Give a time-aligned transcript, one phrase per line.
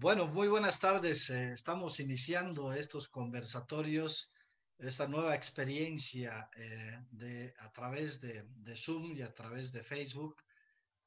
[0.00, 1.28] Bueno, muy buenas tardes.
[1.28, 4.30] Eh, estamos iniciando estos conversatorios,
[4.78, 10.36] esta nueva experiencia eh, de, a través de, Zoom y a través de Facebook.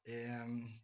[0.04, 0.78] Em,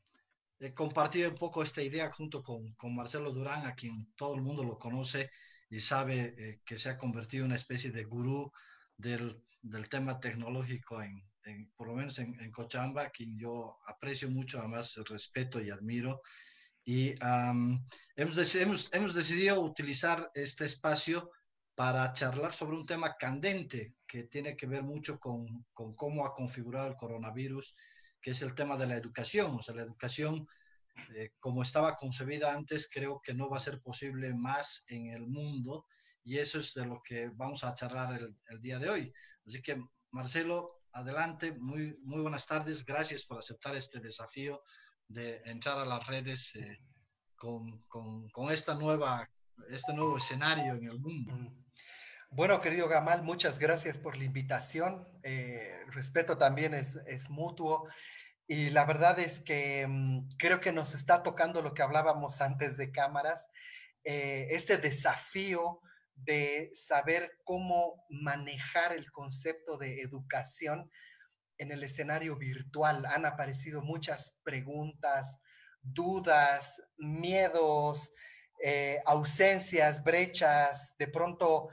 [0.59, 4.65] he compartido un poco esta idea junto con, Marcelo Durán, a quien todo el mundo
[4.65, 5.31] lo conoce
[5.69, 8.51] y sabe eh, que se ha convertido en una especie de gurú
[8.97, 9.37] del,
[9.91, 11.13] tema tecnológico, en,
[11.45, 16.23] en, por lo menos en, en Cochabamba, quien yo aprecio mucho, además respeto y admiro.
[16.89, 17.15] Y
[18.17, 21.31] hemos, hemos, hemos, decidido utilizar este espacio
[21.75, 26.33] para charlar sobre un tema candente que tiene que ver mucho con, con, cómo ha
[26.33, 27.75] configurado el coronavirus,
[28.23, 29.55] que es el tema de la educación.
[29.55, 30.49] O sea, la educación,
[31.15, 35.27] eh, como estaba concebida antes, creo que no va a ser posible más en el
[35.27, 35.85] mundo
[36.25, 39.13] y eso es de lo que vamos a charlar el, el día de hoy.
[39.45, 39.77] Así que,
[40.13, 44.63] Marcelo, adelante, muy, muy buenas tardes, gracias por aceptar este desafío
[45.09, 46.79] de entrar a las redes eh,
[47.35, 49.29] con, con, con, esta nueva,
[49.71, 51.33] este nuevo escenario en el mundo.
[52.31, 55.09] Bueno, querido Gamal, muchas gracias por la invitación.
[55.23, 57.89] Eh, respeto también es, es, mutuo.
[58.47, 62.77] Y la verdad es que um, creo que nos está tocando lo que hablábamos antes
[62.77, 63.49] de cámaras,
[64.05, 65.81] eh, este desafío
[66.15, 70.91] de saber cómo manejar el concepto de educación
[71.59, 75.41] en el escenario virtual han aparecido muchas preguntas,
[75.83, 78.13] dudas, miedos,
[78.63, 80.97] eh, ausencias, brechas.
[80.99, 81.69] De pronto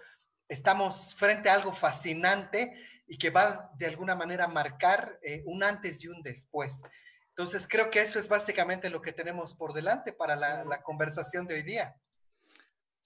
[0.47, 2.73] estamos frente a algo fascinante
[3.08, 6.81] y que va de alguna manera a marcar eh, un antes y un después.
[7.30, 11.45] Entonces creo que eso es básicamente lo que tenemos por delante para la, la conversación
[11.45, 11.95] de hoy día.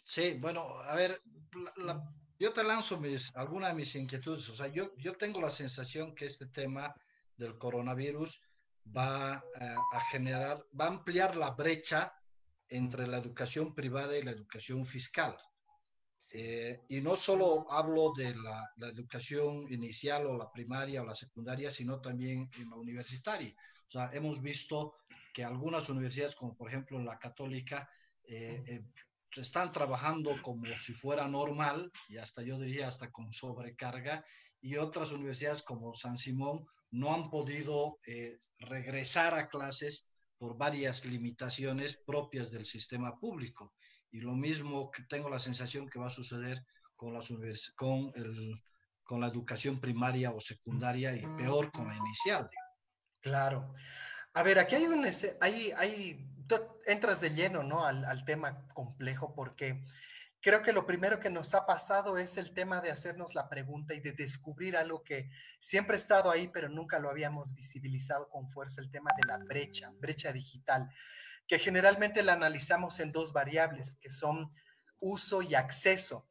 [0.04, 1.22] Sí, bueno, a ver,
[1.78, 2.04] la,
[2.40, 4.48] yo te lanzo mis, algunas de mis inquietudes.
[4.50, 6.96] O sea, yo, yo tengo la sensación que este tema
[7.36, 8.42] del coronavirus
[8.96, 12.14] va a, eh, a generar, va a ampliar la brecha
[12.70, 15.38] entre la educación privada y la educación fiscal.
[16.34, 21.16] Eh, y no solo hablo de la, la, educación inicial o la primaria o la
[21.16, 23.54] secundaria, sino también en la universitaria.
[23.88, 24.96] O sea, hemos visto
[25.34, 27.90] que algunas universidades, como por ejemplo la católica,
[28.24, 28.84] eh,
[29.36, 34.26] están trabajando como si fuera normal y hasta yo diría hasta con sobrecarga
[34.62, 41.06] y otras universidades como San Simón no han podido eh, regresar a clases por varias
[41.06, 43.74] limitaciones propias del sistema público.
[44.12, 46.66] Y lo mismo que tengo la sensación que va a suceder
[46.96, 48.12] con,
[49.04, 52.50] con la educación primaria o secundaria y peor con la inicial.
[53.22, 53.74] Claro.
[54.34, 55.06] A ver, aquí hay un,
[55.42, 56.29] hay, hay
[56.86, 57.86] entras de lleno, ¿no?
[57.86, 59.84] Al, al, tema complejo porque
[60.42, 63.94] creo que lo primero que nos ha pasado es el tema de hacernos la pregunta
[63.94, 65.30] y de descubrir algo que
[65.60, 69.38] siempre ha estado ahí, pero nunca lo habíamos visibilizado con fuerza, el tema de la
[69.38, 70.90] brecha, brecha digital,
[71.48, 74.54] que generalmente la analizamos en dos variables, que son
[75.00, 76.28] uso y acceso.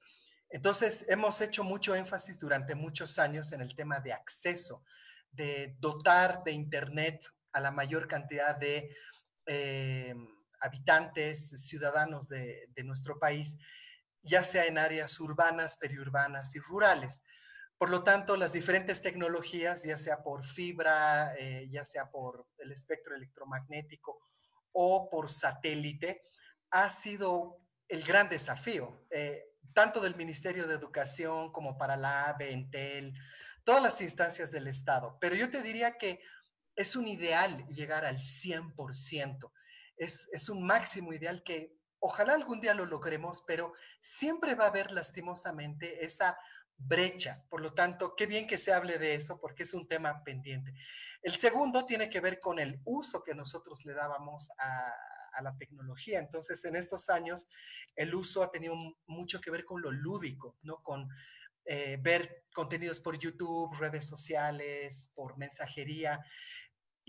[0.51, 4.83] Entonces, hemos hecho mucho énfasis durante muchos años en el tema de acceso,
[5.31, 8.97] de dotar de Internet a la mayor cantidad de
[9.49, 10.15] eh,
[10.61, 13.57] habitantes, ciudadanos de, nuestro país,
[14.23, 17.23] ya sea en áreas urbanas, periurbanas y rurales.
[17.79, 22.73] Por lo tanto, las diferentes tecnologías, ya sea por fibra, eh, ya sea por el
[22.73, 24.21] espectro electromagnético
[24.73, 26.23] o por satélite,
[26.71, 32.53] ha sido el gran desafío, eh, tanto del Ministerio de Educación como para la AVE,
[32.53, 33.15] Entel,
[33.65, 35.17] todas las instancias del Estado.
[35.21, 36.21] Pero yo te diría que
[36.79, 39.51] es un ideal llegar al 100%.
[39.97, 44.69] Es, es un máximo ideal que ojalá algún día lo logremos, pero siempre va a
[44.69, 46.39] haber lastimosamente esa
[46.77, 47.43] brecha.
[47.49, 50.73] Por lo tanto, qué bien que se hable de eso porque es un tema pendiente.
[51.21, 54.93] El segundo tiene que ver con el uso que nosotros le dábamos a,
[55.33, 56.21] a la tecnología.
[56.21, 57.49] Entonces, en estos años,
[57.97, 60.81] el uso ha tenido mucho que ver con lo lúdico, ¿no?
[60.81, 61.09] Con
[61.71, 66.19] eh, ver contenidos por YouTube, redes sociales, por mensajería.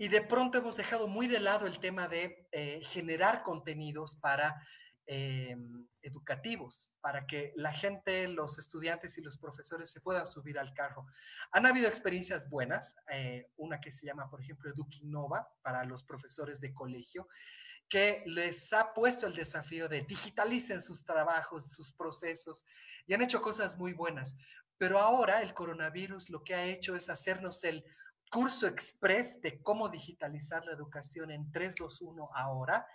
[0.00, 4.66] Y de pronto hemos dejado muy de lado el tema de eh, generar contenidos para
[5.06, 5.54] eh,
[6.00, 11.06] educativos, para que la gente, los estudiantes y los profesores se puedan subir al carro.
[11.52, 16.62] Han habido experiencias buenas, eh, una que se llama, por ejemplo, Eduquinova, para los profesores
[16.62, 17.28] de colegio,
[17.86, 22.64] que les ha puesto el desafío de digitalicen sus trabajos, sus procesos,
[23.06, 24.34] y han hecho cosas muy buenas.
[24.78, 27.84] Pero ahora el coronavirus lo que ha hecho es hacernos el
[28.30, 32.86] curso express de cómo digitalizar la educación en 321 ahora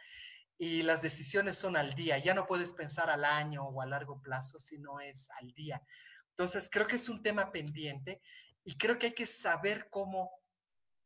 [0.57, 2.17] y las decisiones son al día.
[2.17, 5.81] Ya no puedes pensar al año o a largo plazo, sino es al día.
[6.29, 8.21] Entonces, creo que es un tema pendiente
[8.63, 10.31] y creo que hay que saber cómo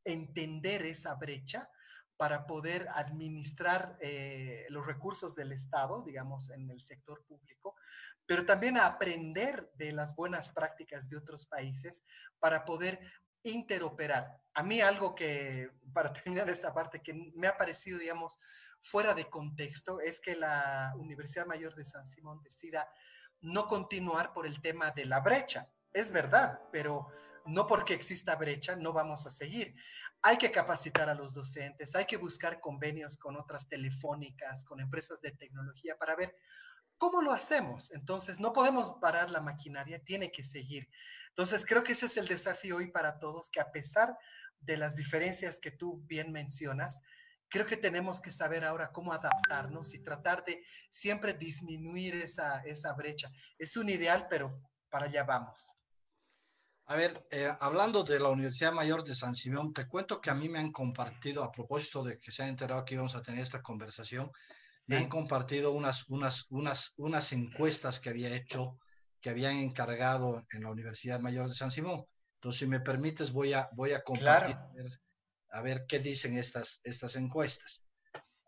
[0.04, 1.70] entender esa brecha
[2.16, 7.76] para poder administrar eh, los recursos del Estado, digamos, en el sector público,
[8.26, 12.04] pero también aprender de las buenas prácticas de otros países
[12.40, 13.00] para poder
[13.44, 14.42] interoperar.
[14.54, 18.40] A mí algo que, para terminar esta parte, que me ha parecido, digamos,
[18.82, 22.90] fuera de contexto, es que la Universidad Mayor de San Simón decida
[23.42, 25.70] no continuar por el tema de la brecha.
[25.94, 27.08] Es verdad, pero
[27.46, 29.76] no porque exista brecha no vamos a seguir.
[30.22, 35.22] Hay que capacitar a los docentes, hay que buscar convenios con otras telefónicas, con empresas
[35.22, 36.36] de tecnología para ver
[37.00, 37.92] cómo lo hacemos.
[37.92, 40.88] Entonces, no podemos parar la maquinaria, tiene que seguir.
[41.30, 44.16] Entonces, creo que ese es el desafío hoy para todos, que a pesar
[44.60, 47.02] de las diferencias que tú bien mencionas,
[47.48, 52.94] creo que tenemos que saber ahora cómo adaptarnos y tratar de siempre disminuir esa, esa
[52.94, 53.32] brecha.
[53.58, 55.74] Es un ideal, pero para allá vamos.
[56.86, 60.36] A ver, eh, hablando de la Universidad Mayor de San Simón, te cuento que a
[60.36, 63.42] mí me han compartido, a propósito de que se han enterado que íbamos a tener
[63.42, 64.32] esta conversación,
[64.90, 68.80] me han compartido unas, unas, unas, unas encuestas que había hecho,
[69.22, 72.06] que habían encargado en la Universidad Mayor de San Simón.
[72.38, 74.58] Entonces, si me permites, voy a, voy a compartir
[75.52, 77.84] a ver qué dicen estas, estas encuestas.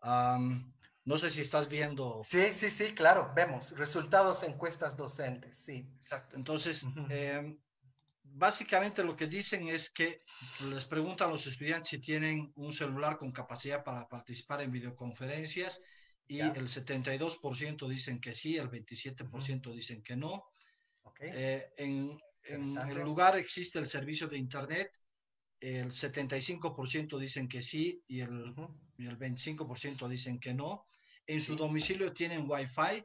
[0.02, 2.22] no sé si estás viendo.
[2.24, 5.88] Sí, sí, sí, claro, vemos resultados encuestas docentes, sí.
[6.00, 6.36] Exacto.
[6.36, 7.56] Entonces, em,
[8.24, 10.24] básicamente lo que dicen es que
[10.70, 15.80] les preguntan a los estudiantes si tienen un celular con capacidad para participar en videoconferencias
[16.28, 20.44] y el 72% dicen que sí, el 27% dicen que no.
[21.20, 24.90] Eh, en, en el lugar existe el servicio de Internet
[25.62, 28.52] el 75% dicen que sí y el,
[28.98, 30.88] el 25% dicen que no.
[31.26, 33.04] En su domicilio tienen Wi-Fi.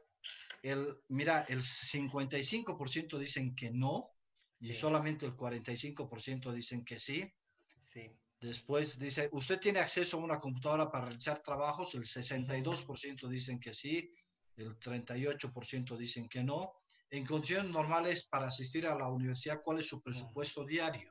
[0.62, 4.10] El, mira, el 55% dicen que no
[4.58, 7.32] y solamente el 45% dicen que sí.
[7.78, 8.10] Sí.
[8.40, 11.94] Después dice, ¿usted tiene acceso a una computadora para realizar trabajos?
[11.94, 14.12] El 62% dicen que sí,
[14.56, 16.74] el 38% dicen que no.
[17.10, 21.10] En condiciones normales, para asistir a la universidad, ¿cuál es su presupuesto diario?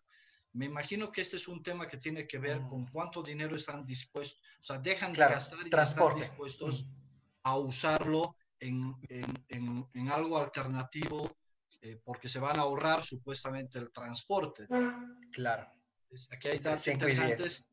[0.54, 3.86] Me imagino que este es un tema que tiene que ver con cuánto dinero están
[3.86, 6.88] dispuestos, o sea, dejan de gastar y están dispuestos
[7.44, 11.38] a usarlo en, en, en, algo alternativo
[11.82, 14.68] eh, porque se van a ahorrar supuestamente el transporte.
[15.32, 15.70] Claro.
[16.32, 17.66] Aquí hay datos interesantes.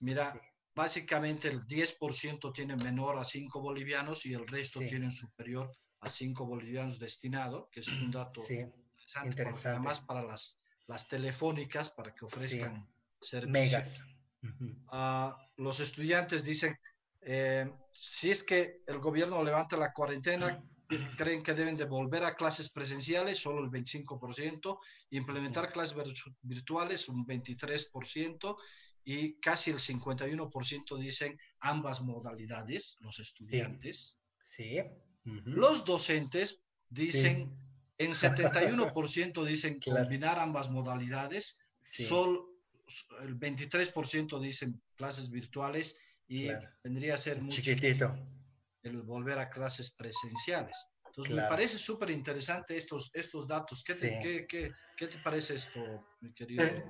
[0.00, 0.40] Mira,
[0.74, 6.46] básicamente el 10% tiene menor a 5 bolivianos y el resto tienen superior a 5
[6.46, 9.68] bolivianos destinado, que es un dato interesante, interesante.
[9.68, 12.88] además para las las telefónicas para que ofrezcan
[13.20, 14.04] servicios.
[14.88, 16.78] Ah, los estudiantes dicen,
[17.22, 20.62] eh, si es que el gobierno levanta la cuarentena,
[21.16, 24.78] creen que deben de volver a clases presenciales, solo el 25%,
[25.10, 25.96] implementar clases
[26.42, 28.56] virtuales, un 23%,
[29.04, 34.18] y casi el 51% dicen ambas modalidades, los estudiantes.
[34.42, 34.78] Sí.
[35.24, 37.56] Los docentes dicen
[37.98, 42.44] en 71% dicen combinar ambas modalidades, solo
[43.22, 45.98] el 23% dicen clases virtuales
[46.28, 46.48] y
[46.82, 48.16] vendría a ser mucho chiquitito
[48.86, 50.88] el volver a clases presenciales.
[51.06, 53.82] Entonces, me parece súper interesante estos, estos datos.
[53.82, 55.80] ¿Qué te, qué, qué, te, parece esto,
[56.20, 56.62] mi querido?
[56.62, 56.84] Eh,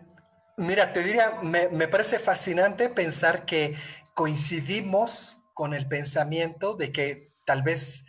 [0.56, 3.76] mira, te diría, me, me parece fascinante pensar que
[4.14, 8.04] coincidimos con el pensamiento de que tal vez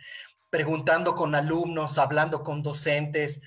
[0.50, 3.40] preguntando con alumnos, hablando con docentes,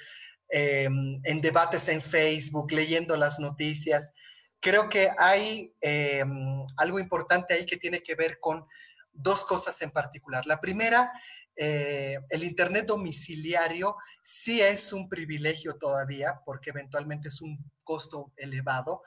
[0.50, 4.14] em, en debates en Facebook, leyendo las noticias.
[4.60, 8.66] Creo que hay em, algo importante ahí que tiene que ver con
[9.14, 10.46] dos cosas en particular.
[10.46, 11.12] La primera,
[11.56, 19.04] eh, el Internet domiciliario sí es un privilegio todavía, porque eventualmente es un costo elevado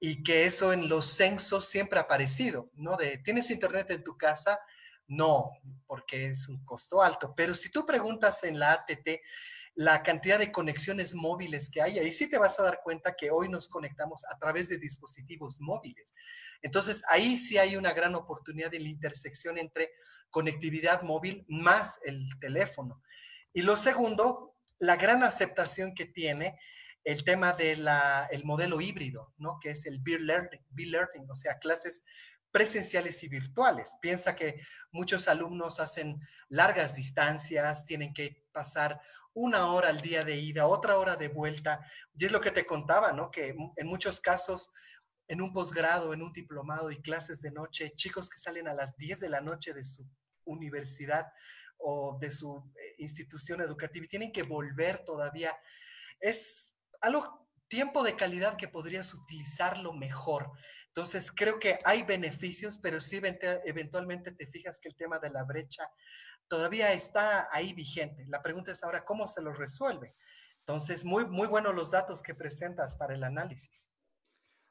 [0.00, 2.96] y que eso en los censos siempre ha aparecido, ¿no?
[3.24, 4.60] Tienes Internet en tu casa,
[5.06, 5.50] no,
[5.86, 7.34] porque es un costo alto.
[7.36, 9.08] Pero si tú preguntas en la ATT
[9.74, 13.30] la cantidad de conexiones móviles que hay, ahí sí te vas a dar cuenta que
[13.30, 16.14] hoy nos conectamos a través de dispositivos móviles.
[16.62, 19.90] Entonces, ahí sí hay una gran oportunidad de la intersección entre
[20.30, 23.02] conectividad móvil más el teléfono.
[23.52, 26.58] Y lo segundo, la gran aceptación que tiene
[27.04, 27.86] el tema del
[28.44, 29.58] modelo híbrido, ¿no?
[29.60, 32.02] Que es el Be Learning, learning, o sea, clases
[32.50, 33.96] presenciales y virtuales.
[34.00, 39.00] Piensa que muchos alumnos hacen largas distancias, tienen que pasar
[39.34, 41.80] una hora al día de ida, otra hora de vuelta.
[42.16, 43.30] Y es lo que te contaba, ¿no?
[43.30, 44.70] Que en muchos casos,
[45.28, 48.96] en un posgrado, en un diplomado y clases de noche, chicos que salen a las
[48.96, 50.06] 10 de la noche de su
[50.44, 51.26] universidad
[51.78, 55.56] o de su eh, institución educativa y tienen que volver todavía.
[56.20, 60.50] Es algo tiempo de calidad que podrías utilizarlo mejor.
[60.86, 63.20] Entonces, creo que hay beneficios, pero sí
[63.64, 65.90] eventualmente te fijas que el tema de la brecha
[66.48, 68.24] todavía está ahí vigente.
[68.28, 70.14] La pregunta es ahora, ¿cómo se lo resuelve?
[70.60, 73.90] Entonces, muy, muy buenos los datos que presentas para el análisis.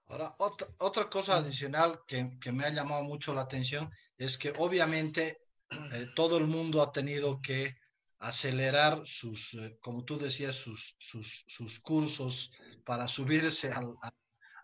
[0.08, 4.54] Ahora, otra, otra cosa adicional que, que, me ha llamado mucho la atención es que
[4.58, 7.76] obviamente eh, todo el mundo ha tenido que
[8.20, 12.52] acelerar sus, eh, como tú decías, sus, sus, sus cursos
[12.86, 13.96] para subirse al,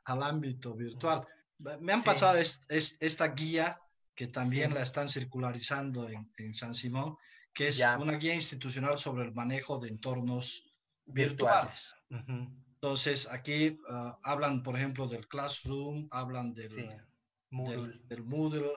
[0.05, 1.27] al, ámbito virtual.
[1.57, 3.79] Me han pasado esta guía
[4.19, 7.15] que también la están circularizando en, en, San Simón,
[7.53, 10.73] que es una guía institucional sobre el manejo de entornos
[11.05, 11.95] virtuales.
[12.09, 17.01] Entonces, aquí ah, hablan, por ejemplo, del Classroom, hablan del,
[17.49, 18.01] Moodle.
[18.09, 18.73] Del, Moodle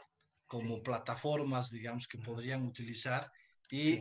[0.47, 3.29] como plataformas, digamos, que podrían utilizar.
[3.69, 4.01] Y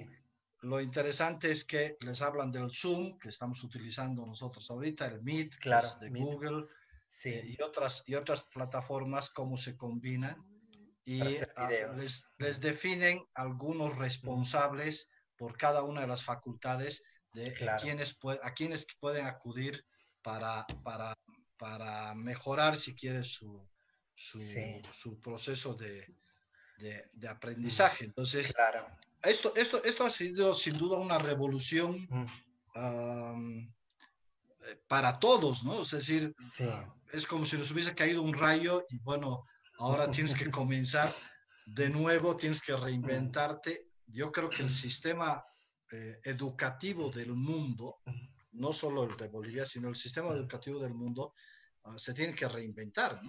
[0.59, 5.55] lo interesante es que les hablan del Zoom, que estamos utilizando nosotros ahorita, el Meet,
[5.55, 6.67] claro, de Google,
[7.23, 10.50] eh, y, otras, y otras plataformas, cómo se combinan
[11.03, 11.21] y
[11.55, 11.69] ah,
[12.37, 17.03] les, definen algunos responsables por cada una de las facultades
[17.33, 19.85] de quienes, a quienes pueden acudir
[20.21, 21.13] para, para,
[21.57, 23.67] para mejorar, si quieres, su,
[24.13, 24.39] su,
[24.91, 26.07] su proceso de,
[26.77, 28.05] de, aprendizaje.
[28.05, 28.53] Entonces,
[29.23, 32.07] esto, esto, esto ha sido sin duda una revolución
[32.75, 33.69] eh,
[34.87, 35.81] para todos, ¿no?
[35.81, 36.35] Es decir,
[37.11, 39.45] es como si nos hubiese caído un rayo y bueno,
[39.81, 41.13] ahora tienes que comenzar
[41.65, 43.87] de nuevo, tienes que reinventarte.
[44.07, 45.43] Yo creo que el sistema
[45.91, 47.99] eh, educativo del mundo,
[48.53, 51.33] no solo el de Bolivia, sino el sistema educativo del mundo,
[51.83, 53.19] ah, se tiene que reinventar.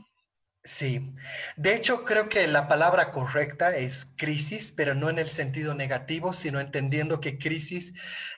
[0.64, 1.12] Sí,
[1.56, 6.32] de hecho creo que la palabra correcta es crisis, pero no en el sentido negativo,
[6.32, 7.92] sino entendiendo que crisis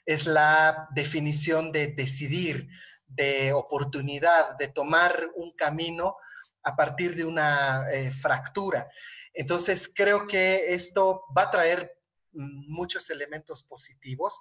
[0.06, 2.68] es la definición de decidir,
[3.06, 6.16] de oportunidad, de tomar un camino
[6.64, 8.88] a partir de una eh, fractura.
[9.32, 11.92] Entonces, creo que esto va a traer
[12.32, 14.40] muchos elementos positivos,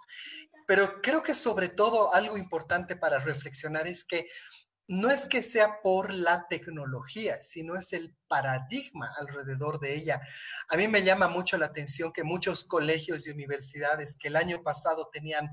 [0.65, 4.27] pero creo que sobre todo algo importante para reflexionar es que
[4.87, 10.21] no es que sea por la tecnología, sino es el paradigma alrededor de ella.
[10.67, 14.61] A mí me llama mucho la atención que muchos colegios y universidades que el año
[14.61, 15.49] pasado tenían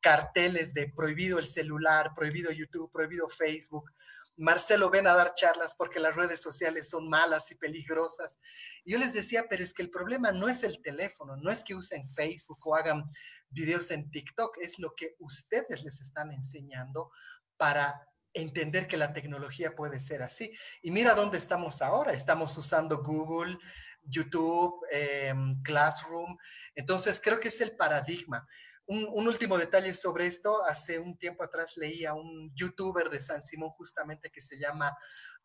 [0.00, 3.90] carteles de prohibido el celular, prohibido YouTube, prohibido Facebook,
[4.38, 8.38] Marcelo, ven a dar charlas porque las redes sociales son malas y peligrosas.
[8.84, 11.74] Yo les decía, pero es que el problema no es el teléfono, no es que
[11.74, 13.04] usen Facebook o hagan
[13.50, 17.10] videos en TikTok, es lo que ustedes les están enseñando
[17.56, 20.52] para entender que la tecnología puede ser así.
[20.82, 22.12] Y mira dónde estamos ahora.
[22.12, 23.58] Estamos usando Google,
[24.02, 26.36] YouTube, em, Classroom.
[26.74, 28.46] Entonces, creo que es el paradigma
[28.88, 30.64] un, último detalle sobre esto.
[30.64, 34.96] Hace un tiempo atrás leí a un youtuber de San Simón justamente que se llama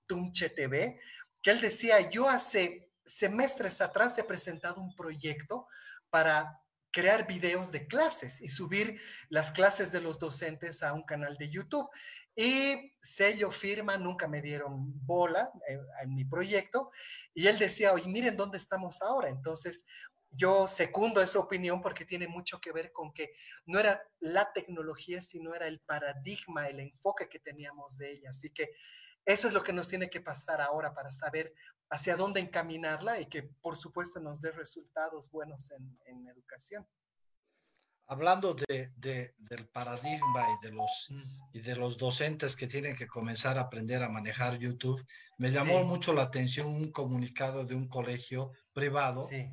[0.05, 0.99] Tunche TV,
[1.41, 5.67] que él decía, yo hace semestres atrás he presentado un proyecto
[6.09, 6.59] para
[6.91, 11.49] crear videos de clases y subir las clases de los docentes a un canal de
[11.49, 11.89] YouTube.
[12.35, 16.91] Y sello, firma, nunca me dieron bola en, eh, en mi proyecto.
[17.33, 19.29] Y él decía, oye, miren dónde estamos ahora.
[19.29, 19.85] Entonces,
[20.35, 23.33] yo secundo esa opinión porque tiene mucho que ver con que
[23.65, 28.29] no era la tecnología, sino era el paradigma, el enfoque que teníamos de ella.
[28.29, 28.71] Así que
[29.25, 31.53] eso es lo que nos tiene que pasar ahora para saber
[31.89, 36.87] hacia dónde encaminarla y que por supuesto nos dé resultados buenos en, educación.
[38.07, 41.09] Hablando de, del paradigma y de, los,
[41.53, 45.05] y de los docentes que tienen que comenzar a aprender a manejar YouTube,
[45.37, 49.49] me llamó mucho la atención un comunicado de un colegio privado sí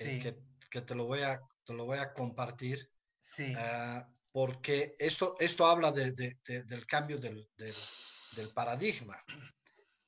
[0.00, 0.38] eh, que,
[0.70, 2.90] que, te, lo voy a, te lo voy a compartir.
[3.20, 3.52] Sí.
[3.56, 9.22] Ah, porque esto, esto habla de, de, del cambio del, del, paradigma.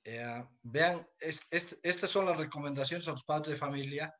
[0.05, 4.15] Eh, vean, es, estas son las recomendaciones a los padres de familia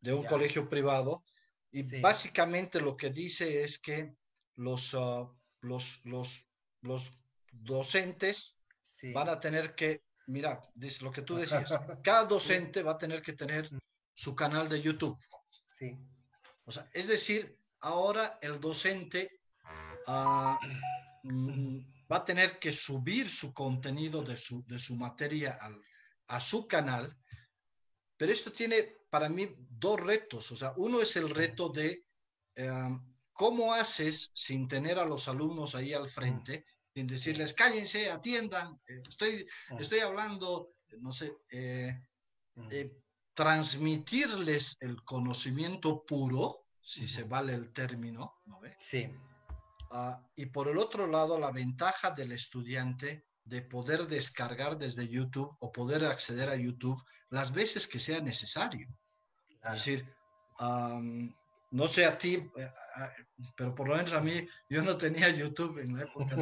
[0.00, 1.24] de un colegio privado
[1.72, 4.14] y básicamente lo que dice es que
[4.54, 5.28] los, uh,
[5.60, 6.46] los, los,
[6.80, 7.12] los
[7.50, 8.58] docentes
[9.12, 13.20] van a tener que, mira, dice lo que tú decías, cada docente va a tener
[13.20, 13.68] que tener
[14.16, 15.18] su canal de YouTube.
[15.78, 15.96] Sí.
[16.64, 19.40] O sea, es decir, ahora el docente
[20.06, 20.58] ah,
[21.22, 21.78] mm,
[22.10, 25.58] va a tener que subir su contenido de su, de su materia
[26.28, 27.16] a su canal,
[28.16, 30.50] pero esto tiene para mí dos retos.
[30.50, 32.06] O sea, uno es el reto de
[32.54, 32.98] eh,
[33.32, 39.02] cómo haces sin tener a los alumnos ahí al frente, sin decirles cállense, atiendan, eh,
[39.06, 39.46] estoy,
[39.78, 42.00] estoy hablando, no sé, eh,
[43.36, 48.76] transmitirles el conocimiento puro, si se vale el término, ¿no ve?
[48.80, 49.12] Sí.
[49.90, 55.54] Ah, y por el otro lado, la ventaja del estudiante de poder descargar desde YouTube
[55.60, 58.88] o poder acceder a YouTube las veces que sea necesario.
[59.62, 60.08] Es decir,
[61.70, 62.72] no sé a ti, eh,
[63.54, 66.36] pero por lo menos a mí, yo no tenía YouTube en la época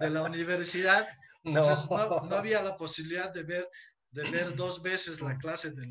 [0.00, 1.08] de la, universidad,
[1.42, 1.60] no.
[1.90, 2.36] no.
[2.36, 3.68] había la posibilidad de ver,
[4.10, 5.90] de ver dos veces la clase del,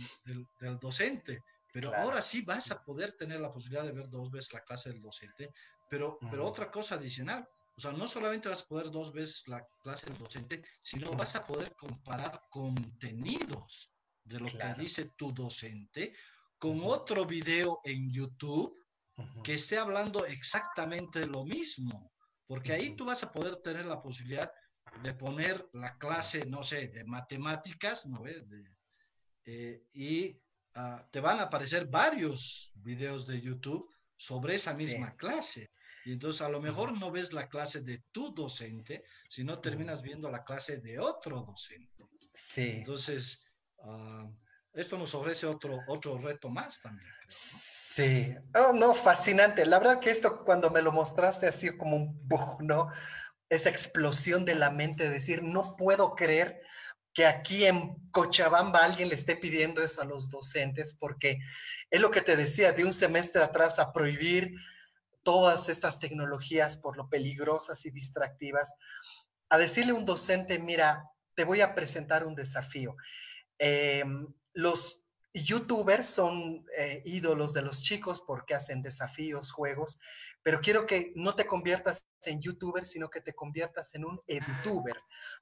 [0.60, 1.44] del, docente.
[1.72, 4.90] Pero ahora sí vas a poder tener la posibilidad de ver dos veces la clase
[4.90, 5.54] del docente,
[5.88, 7.48] pero, pero otra cosa adicional,
[7.78, 11.36] o sea, no solamente vas a poder dos veces la clase del docente, sino vas
[11.36, 13.92] a poder comparar contenidos
[14.24, 16.14] de lo que dice tu docente
[16.58, 18.76] con otro video en YouTube
[19.44, 22.12] que esté hablando exactamente lo mismo,
[22.48, 24.52] porque ahí tú vas a poder tener la posibilidad
[25.04, 28.44] de poner la clase, no sé, de matemáticas, ¿no ves?
[29.46, 30.42] Eh, y
[30.76, 35.72] ah, te van a aparecer varios videos de YouTube sobre esa misma clase.
[36.06, 40.30] Y entonces a lo mejor no ves la clase de tu docente, sino terminas viendo
[40.30, 42.06] la clase de otro docente.
[42.34, 42.70] Sí.
[42.78, 43.44] Entonces,
[43.84, 44.30] ah,
[44.74, 47.12] esto nos ofrece otro, otro reto más también.
[47.28, 49.66] Sí, oh, no, fascinante.
[49.66, 52.90] La verdad que esto cuando me lo mostraste así como un bug, ¿no?
[53.50, 56.62] Esa explosión de la mente, decir, no puedo creer
[57.14, 61.40] que aquí en Cochabamba alguien le esté pidiendo eso a los docentes, porque
[61.90, 64.54] es lo que te decía, de un semestre atrás a prohibir
[65.24, 68.76] todas estas tecnologías por lo peligrosas y distractivas,
[69.50, 71.04] a decirle a un docente, mira,
[71.36, 72.96] te voy a presentar un desafío.
[73.58, 74.04] Eh,
[74.54, 75.04] los
[75.34, 80.00] youtubers son eh, ídolos de los chicos porque hacen desafíos, juegos,
[80.42, 84.98] pero quiero que no te conviertas en youtuber, sino que te conviertas en un edutuber.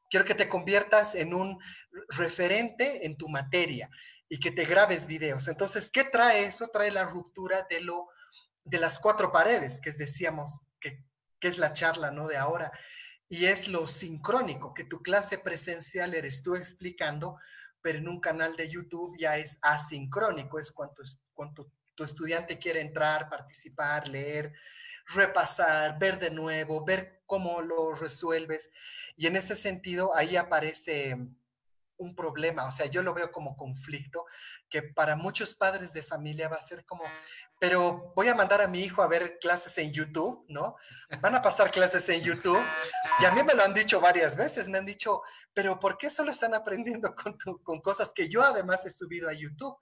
[0.09, 1.59] Quiero que te conviertas en un
[2.09, 3.89] referente en tu materia
[4.29, 5.47] y que te grabes videos.
[5.47, 6.67] Entonces, ¿qué trae eso?
[6.67, 8.07] Trae la ruptura de lo
[8.63, 11.01] de las cuatro paredes, que es, decíamos que,
[11.39, 12.27] que es la charla, ¿no?
[12.27, 12.71] De ahora.
[13.29, 17.37] Y es lo sincrónico, que tu clase presencial eres tú explicando,
[17.87, 21.03] pero en un canal de YouTube ya es asincrónico, es cuando,
[21.33, 24.51] cuando tu estudiante quiere entrar, participar, leer,
[25.05, 28.69] repasar, ver de nuevo, ver cómo lo resuelves.
[29.15, 31.15] Y en ese sentido, ahí aparece
[31.97, 34.25] un problema, o sea, yo lo veo como conflicto,
[34.69, 37.03] que para muchos padres de familia va a ser como,
[37.59, 40.75] pero voy a mandar a mi hijo a ver clases en YouTube, ¿no?
[41.21, 42.61] Van a pasar clases en YouTube.
[43.19, 45.21] Y a mí me lo han dicho varias veces, me han dicho,
[45.53, 49.33] pero ¿por qué solo están aprendiendo con, con cosas que yo además he subido a
[49.33, 49.77] YouTube?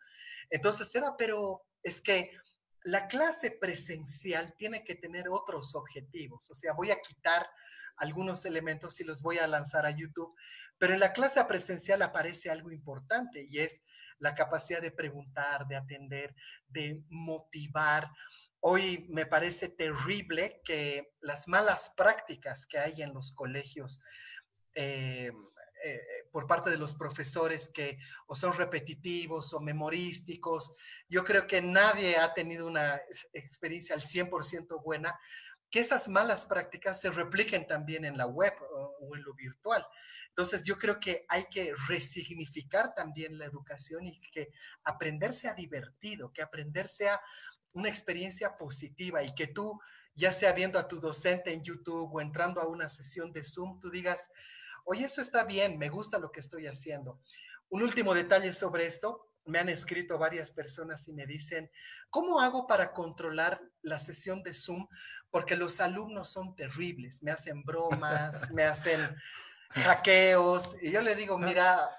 [0.49, 2.32] Entonces era, pero es que
[2.84, 7.47] la clase presencial tiene que tener otros objetivos, o sea, voy a quitar
[7.97, 10.36] algunos elementos y los voy a lanzar a YouTube,
[10.77, 13.84] pero en la clase presencial aparece algo importante y es
[14.19, 16.36] la capacidad de preguntar, de atender,
[16.67, 18.10] de motivar.
[18.60, 24.01] Hoy me parece terrible que las malas prácticas que hay en los colegios
[24.73, 25.31] eh,
[25.84, 30.73] eh, por parte de los profesores que o son repetitivos o memorísticos,
[31.08, 32.99] yo creo que nadie ha tenido una
[33.34, 35.19] experiencia al 100% buena,
[35.69, 38.54] que esas malas prácticas se repliquen también en la web
[38.99, 39.86] o en lo virtual.
[40.38, 44.51] Entonces, yo creo que hay que resignificar también la educación y que
[44.84, 47.21] aprender sea divertido, que aprender sea
[47.71, 49.80] una experiencia positiva y que tú,
[50.13, 53.80] ya sea viendo a tu docente en YouTube o entrando a una sesión de Zoom,
[53.80, 54.30] tú digas,
[54.84, 57.21] oye, esto está bien, me gusta lo que estoy haciendo.
[57.69, 61.69] Un último detalle sobre esto, me han escrito varias personas y me dicen,
[62.10, 64.88] ¿cómo hago para controlar la sesión de Zoom?
[65.29, 69.15] Porque los alumnos son terribles, me hacen bromas, me hacen
[69.69, 70.77] hackeos.
[70.81, 71.89] Y yo le digo, mira,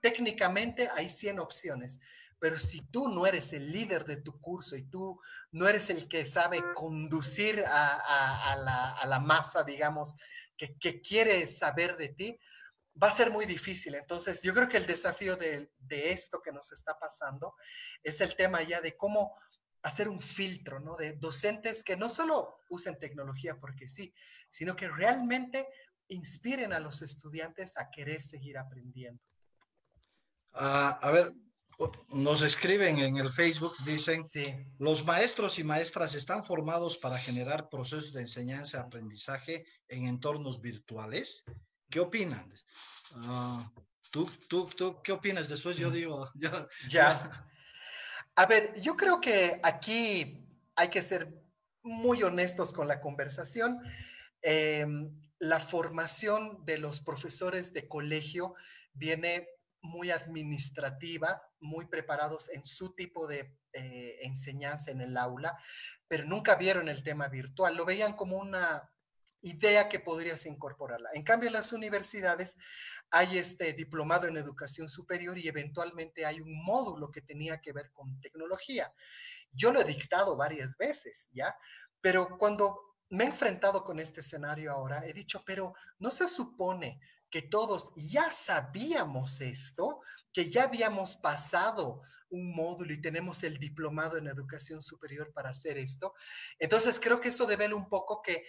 [0.00, 2.00] técnicamente hay 100 opciones,
[2.38, 5.20] pero si tú no eres el líder de tu curso y tú
[5.52, 10.16] no eres el que sabe conducir a, la, masa, digamos,
[10.56, 12.40] que, quiere saber de ti,
[13.00, 13.94] va a ser muy difícil.
[13.94, 17.54] Entonces, yo creo que el desafío de, de, esto que nos está pasando
[18.02, 19.36] es el tema ya de cómo
[19.82, 20.96] hacer un filtro, ¿no?
[20.96, 24.14] De docentes que no solo usen tecnología porque sí,
[24.50, 25.66] sino que realmente
[26.08, 29.22] inspiren a los estudiantes a querer seguir aprendiendo.
[30.52, 31.32] Ah, a ver,
[32.10, 34.22] nos escriben en el Facebook, dicen,
[34.78, 41.44] los maestros y maestras están formados para generar procesos de enseñanza-aprendizaje en entornos virtuales.
[41.92, 42.42] ¿Qué opinan?
[43.16, 43.70] Ah,
[44.10, 45.50] ¿tú, tú, tú, qué opinas?
[45.50, 46.66] Después yo digo, ya.
[46.88, 47.46] ya.
[48.34, 50.42] A ver, yo creo que aquí
[50.74, 51.28] hay que ser
[51.82, 53.78] muy honestos con la conversación.
[54.40, 54.86] Eh,
[55.38, 58.54] la formación de los profesores de colegio
[58.94, 59.46] viene
[59.82, 65.58] muy administrativa, muy preparados en su tipo de eh, enseñanza en el aula,
[66.08, 68.91] pero nunca vieron el tema virtual, lo veían como una
[69.42, 71.10] idea que podrías incorporarla.
[71.12, 72.56] En cambio, en las universidades
[73.10, 77.90] hay este diplomado en educación superior y eventualmente hay un módulo que tenía que ver
[77.92, 78.92] con tecnología.
[79.52, 81.54] Yo lo he dictado varias veces, ¿ya?
[82.00, 87.00] Pero cuando me he enfrentado con este escenario ahora, he dicho, pero no se supone
[87.30, 90.00] que todos ya sabíamos esto,
[90.32, 95.76] que ya habíamos pasado un módulo y tenemos el diplomado en educación superior para hacer
[95.78, 96.14] esto.
[96.58, 98.44] Entonces creo que eso debe un poco que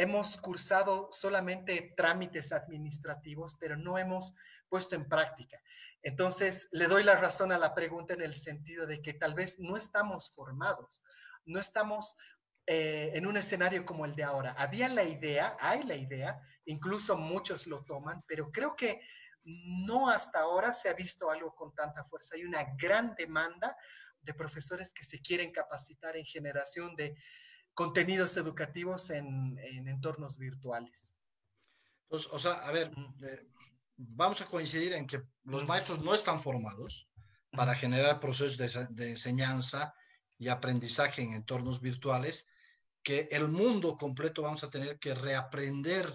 [0.00, 4.34] hemos cursado solamente trámites administrativos, pero no hemos
[4.66, 5.60] puesto en práctica.
[6.02, 9.58] Entonces, le doy la razón a la pregunta en el sentido de que tal vez
[9.58, 11.04] no estamos formados,
[11.44, 12.16] no estamos
[12.66, 14.52] eh, en un escenario como el de ahora.
[14.52, 19.02] Había la idea, hay la idea, incluso muchos lo toman, pero creo que
[19.44, 22.36] no hasta ahora se ha visto algo con tanta fuerza.
[22.36, 23.76] Hay una gran demanda
[24.22, 27.14] de profesores que se quieren capacitar en generación de
[27.80, 31.14] contenidos educativos en, entornos virtuales.
[32.02, 32.90] Entonces, o sea, a ver,
[33.22, 33.48] eh,
[33.96, 37.08] vamos a coincidir en que los maestros no están formados
[37.52, 39.94] para generar procesos de, enseñanza
[40.36, 42.48] y aprendizaje en entornos virtuales,
[43.02, 46.06] que el mundo completo vamos a tener que reaprender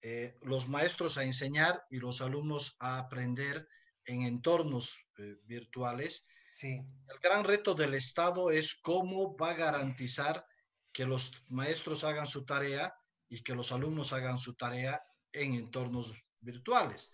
[0.00, 3.68] eh, los maestros a enseñar y los alumnos a aprender
[4.06, 6.26] en entornos eh, virtuales.
[6.50, 6.80] Sí.
[7.08, 10.46] El gran reto del Estado es cómo va a garantizar
[10.92, 12.94] que los maestros hagan su tarea
[13.28, 17.10] y que los alumnos hagan su tarea en entornos virtuales.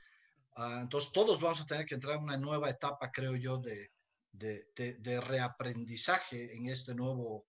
[0.57, 3.91] Ah, entonces, todos vamos a tener que entrar en una nueva etapa, creo yo, de,
[4.33, 7.47] de, reaprendizaje en este nuevo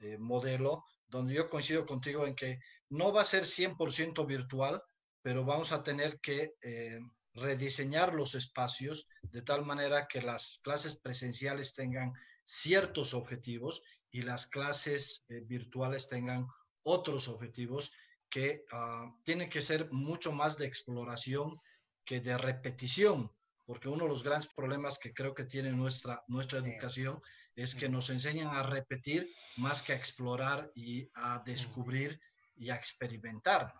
[0.00, 2.58] eh, modelo, donde yo coincido contigo en que
[2.90, 4.82] no va a ser 100% virtual,
[5.22, 7.00] pero vamos a tener que eh,
[7.34, 12.12] rediseñar los espacios de tal manera que las clases presenciales tengan
[12.44, 13.82] ciertos objetivos
[14.14, 16.46] y las clases eh, virtuales tengan
[16.84, 17.90] otros objetivos
[18.30, 21.60] que uh, tienen que ser mucho más de exploración
[22.04, 23.32] que de repetición,
[23.66, 27.20] porque uno de los grandes problemas que creo que tiene nuestra, nuestra educación
[27.56, 32.20] es que nos enseñan a repetir más que a explorar y a descubrir
[32.54, 33.72] y a experimentar.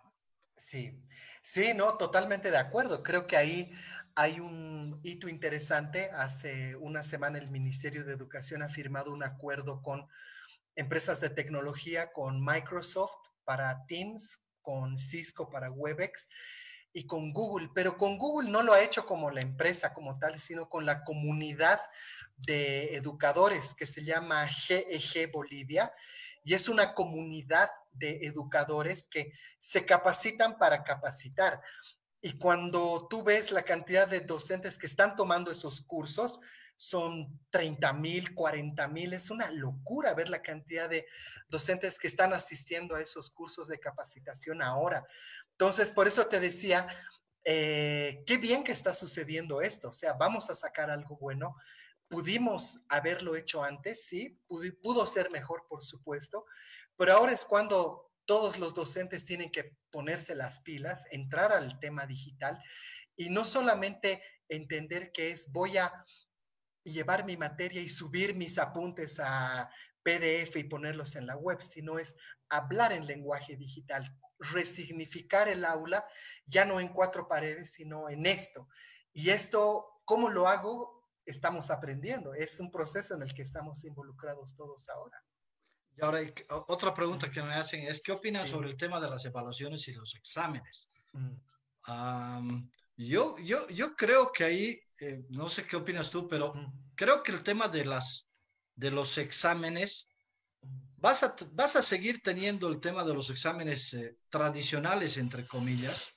[0.57, 0.97] Sí,
[1.41, 3.03] sí, no, totalmente de acuerdo.
[3.03, 3.71] Creo que ahí
[4.15, 6.09] hay un hito interesante.
[6.11, 10.07] Hace una semana el Ministerio de Educación ha firmado un acuerdo con
[10.75, 16.29] empresas de tecnología, con Microsoft para Teams, con Cisco para Webex
[16.93, 20.39] y con Google, pero con Google no lo ha hecho como la empresa como tal,
[20.39, 21.81] sino con la comunidad
[22.37, 25.91] de educadores que se llama GEG e Bolivia
[26.45, 31.59] y es una comunidad de educadores que se capacitan para capacitar.
[32.21, 36.39] Y cuando tú ves la cantidad de docentes que están tomando esos cursos,
[36.77, 41.07] son 30 mil, 40 mil, es una locura ver la cantidad de
[41.49, 45.05] docentes que están asistiendo a esos cursos de capacitación ahora.
[45.51, 46.87] Entonces, por eso te decía,
[47.43, 51.55] eh, qué bien que está sucediendo esto, o sea, vamos a sacar algo bueno.
[52.07, 54.39] Pudimos haberlo hecho antes, sí,
[54.81, 56.45] pudo ser mejor, por supuesto,
[56.95, 62.05] pero ahora es cuando todos los docentes tienen que ponerse las pilas, entrar al tema
[62.05, 62.61] digital
[63.15, 66.05] y no solamente entender que es voy a
[66.83, 69.69] llevar mi materia y subir mis apuntes a
[70.03, 72.15] PDF y ponerlos en la web, sino es
[72.49, 74.05] hablar en lenguaje digital,
[74.37, 76.05] resignificar el aula
[76.45, 78.69] ya no en cuatro paredes, sino en esto.
[79.13, 80.94] Y esto, ¿cómo lo hago?
[81.25, 82.33] Estamos aprendiendo.
[82.33, 85.23] Es un proceso en el que estamos involucrados todos ahora.
[85.97, 86.19] Y ahora,
[86.67, 89.93] otra pregunta que me hacen es, ¿qué opinas sobre el tema de las evaluaciones y
[89.93, 90.89] los exámenes?
[91.13, 92.67] Mm.
[92.97, 96.53] yo, yo, yo creo que ahí, eh, no sé qué opinas tú, pero
[96.95, 98.29] creo que el tema de, las,
[98.75, 100.09] de los exámenes,
[100.97, 106.14] vas a, vas a seguir teniendo el tema de los exámenes eh, tradicionales, entre comillas,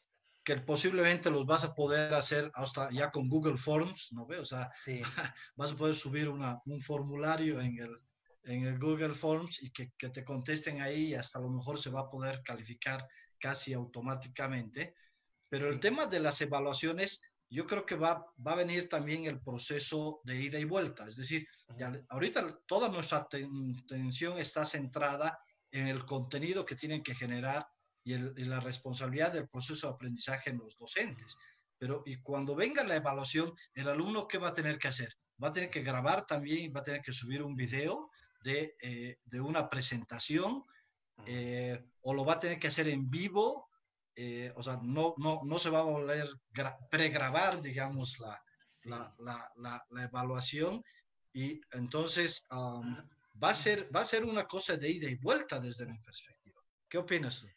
[0.49, 4.41] que posiblemente los vas a poder hacer hasta ya con Google Forms, ¿no veo?
[4.41, 4.71] O sea,
[5.57, 8.01] vas a poder subir una, un formulario en el,
[8.45, 11.79] en el Google Forms y que, que, te contesten ahí y hasta a lo mejor
[11.79, 13.07] se va a poder calificar
[13.39, 14.95] casi automáticamente.
[15.51, 19.43] Pero el tema de las evaluaciones, yo creo que va, va a venir también el
[19.43, 21.07] proceso de ida y vuelta.
[21.07, 25.39] Es decir, ya, ahorita toda nuestra atención está centrada
[25.73, 27.69] en el contenido que tienen que generar
[28.09, 31.37] y, el, y, la responsabilidad del proceso de aprendizaje en los docentes.
[31.79, 35.15] Pero y cuando venga la evaluación, el alumno, ¿qué va a tener que hacer?
[35.43, 38.11] Va a tener que grabar también, va a tener que subir un video
[38.43, 40.65] de, eh, de una presentación
[41.27, 43.69] eh, o lo va a tener que hacer en vivo,
[44.17, 46.29] eh, o sea, no, no, no se va a volver
[46.91, 48.43] pregrabar, digamos, la,
[48.85, 49.15] la,
[49.57, 50.83] la, la, evaluación
[51.33, 55.87] y entonces va, a ser, va a ser una cosa de ida y vuelta desde
[55.87, 56.63] mi perspectiva.
[56.89, 57.49] ¿Qué opinas tú?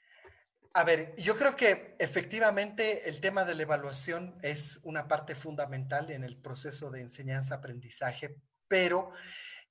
[0.73, 6.09] A ver, yo creo que efectivamente el tema de la evaluación es una parte fundamental
[6.11, 8.37] en el proceso de enseñanza-aprendizaje,
[8.69, 9.11] pero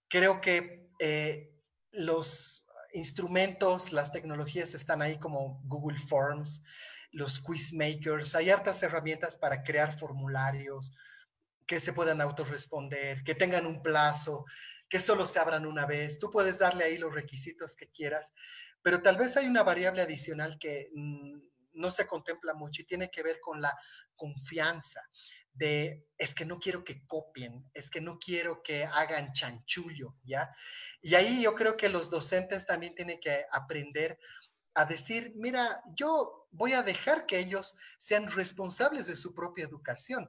[0.09, 1.55] creo que eh,
[1.91, 6.65] los instrumentos, las tecnologías están ahí como Google Forms,
[7.13, 10.93] los quiz makers, hay hartas herramientas para crear formularios
[11.67, 14.45] que se puedan autorresponder, que tengan un plazo,
[14.91, 16.19] que solo se abran una vez.
[16.19, 18.35] Tú puedes darle ahí los requisitos que quieras,
[18.83, 21.41] pero tal vez hay una variable adicional que mm,
[21.75, 23.75] no se contempla mucho y tiene que ver con la
[24.17, 25.01] confianza
[25.53, 30.55] de es que no quiero que copien, es que no quiero que hagan chanchullo, ¿ya?
[31.01, 34.19] Y ahí yo creo que los docentes también tienen que aprender
[34.75, 40.29] a decir, mira, yo voy a dejar que ellos sean responsables de su propia educación.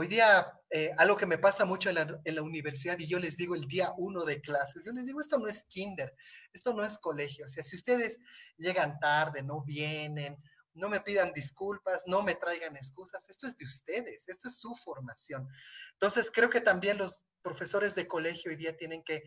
[0.00, 1.96] Hoy día, eh, algo que me pasa mucho en
[2.36, 5.40] la, universidad y yo les digo el día uno de clases, yo les digo, esto
[5.40, 6.14] no es kinder,
[6.52, 7.46] esto no es colegio.
[7.46, 8.20] O sea, si ustedes
[8.56, 10.40] llegan tarde, no vienen,
[10.72, 14.72] no me pidan disculpas, no me traigan excusas, esto es de ustedes, esto es su
[14.76, 15.48] formación.
[15.94, 19.24] Entonces, creo que también los profesores de colegio hoy día tienen que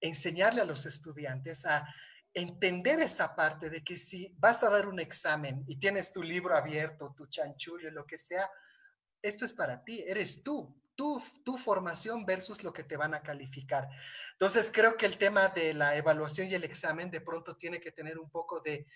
[0.00, 1.86] enseñarle a los estudiantes a
[2.32, 6.56] entender esa parte de que si vas a dar un examen y tienes tu libro
[6.56, 8.50] abierto, tu chanchullo, lo que sea,
[9.22, 13.22] esto es para ti, eres tú, tu, tu formación versus lo que te van a
[13.22, 13.88] calificar.
[14.32, 17.92] Entonces, creo que el tema de la evaluación y el examen de pronto tiene que
[17.92, 18.86] tener un poco de,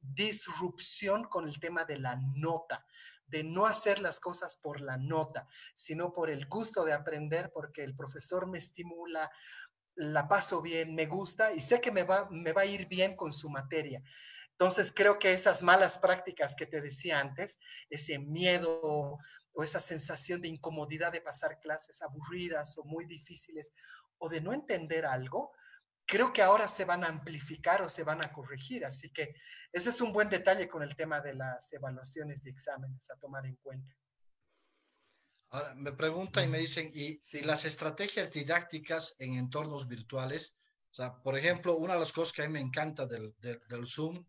[0.00, 2.86] disrupción con el tema de la nota
[3.26, 7.82] de no hacer las cosas por la nota, sino por el gusto de aprender, porque
[7.82, 9.30] el profesor me estimula,
[9.94, 13.16] la paso bien, me gusta y sé que me va, me va a ir bien
[13.16, 14.02] con su materia.
[14.52, 17.58] Entonces, creo que esas malas prácticas que te decía antes,
[17.90, 19.18] ese miedo
[19.54, 23.74] o esa sensación de incomodidad de pasar clases aburridas o muy difíciles
[24.18, 25.52] o de no entender algo,
[26.06, 28.84] creo que ahora se van a amplificar o se van a corregir.
[28.84, 29.34] Así que
[29.72, 33.46] ese es un buen detalle con el tema de las evaluaciones y exámenes a tomar
[33.46, 33.94] en cuenta.
[35.50, 40.58] Ahora, me preguntan y me dicen, ¿y si las estrategias didácticas en entornos virtuales?
[40.92, 43.86] O sea, por ejemplo, una de las cosas que a mí me encanta del, del,
[43.86, 44.24] Zoom,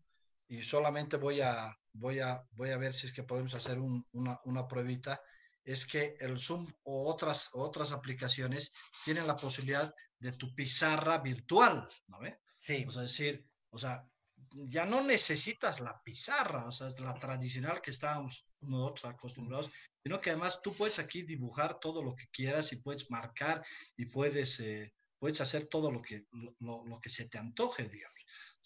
[0.48, 4.40] y solamente voy a, voy, a, voy a ver si es que podemos hacer una,
[4.44, 5.22] una pruebita,
[5.64, 8.72] es que el Zoom o otras, otras aplicaciones
[9.04, 12.40] tienen la posibilidad de tu pizarra virtual, ¿no ve?
[12.54, 12.84] Sí.
[12.86, 14.06] O sea, decir, o sea,
[14.54, 19.70] ya no necesitas la pizarra, o sea, es la tradicional que estábamos nosotros acostumbrados,
[20.02, 23.64] sino que además tú puedes aquí dibujar todo lo que quieras y puedes marcar
[23.96, 26.26] y puedes, eh, puedes hacer todo lo que,
[26.60, 28.13] lo, lo, que se te antoje, digamos.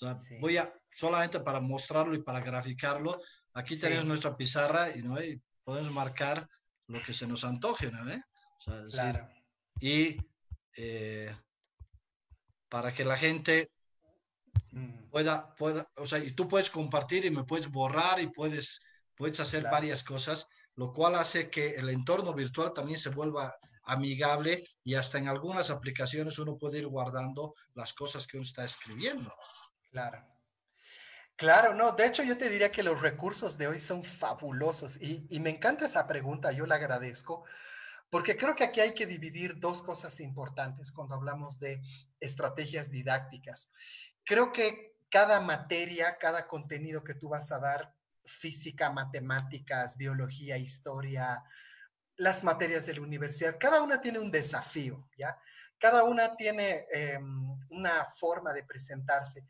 [0.00, 3.20] O sea, voy a, solamente para mostrarlo y para graficarlo,
[3.54, 5.16] aquí tenemos nuestra pizarra y, ¿no?
[5.64, 6.48] podemos marcar
[6.86, 8.00] lo que se nos antoje, ¿no?
[8.00, 9.28] O sea, claro.
[9.80, 10.16] y
[10.76, 11.34] eh,
[12.68, 13.70] para que la gente
[14.72, 15.10] mm.
[15.10, 18.80] pueda, pueda, o sea, y tú puedes compartir y me puedes borrar y puedes,
[19.14, 24.64] puedes hacer varias cosas lo cual hace que el entorno virtual también se vuelva amigable
[24.84, 29.34] y hasta en algunas aplicaciones uno puede ir guardando las cosas que uno está escribiendo.
[29.92, 30.24] Claro.
[31.36, 35.24] Claro, no, de hecho yo te diría que los recursos de hoy son fabulosos y,
[35.30, 37.44] y me encanta esa pregunta, yo la agradezco,
[38.10, 41.80] porque creo que aquí hay que dividir dos cosas importantes cuando hablamos de
[42.20, 43.72] estrategias didácticas.
[44.24, 51.44] Creo que cada materia, cada contenido que tú vas a dar física, matemáticas, biología, historia,
[52.16, 55.38] las materias de la universidad, cada una tiene un desafío, ¿ya?
[55.78, 59.44] Cada una tiene em, una forma de presentarse.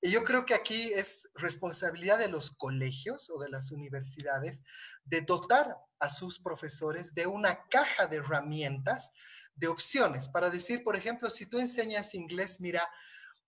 [0.00, 4.62] Y yo creo que aquí es responsabilidad de los colegios o de las universidades
[5.04, 9.12] de dotar a sus profesores de una caja de herramientas,
[9.56, 12.88] de opciones, para decir, por ejemplo, si tú enseñas inglés, mira,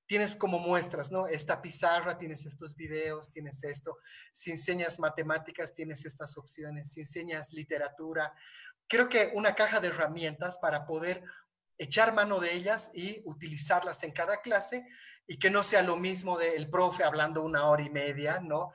[0.07, 1.29] tienes como muestras, ¿no?
[1.29, 3.99] Esta pizarra, tienes estos videos, tienes esto.
[4.33, 6.90] Si enseñas matemáticas, tienes estas opciones.
[6.90, 8.35] Si enseñas literatura,
[8.88, 11.23] creo que una caja de herramientas para poder
[11.81, 14.87] echar mano de ellas y utilizarlas en cada clase
[15.27, 18.71] y que no sea lo mismo del profe hablando una hora y media, ¿no?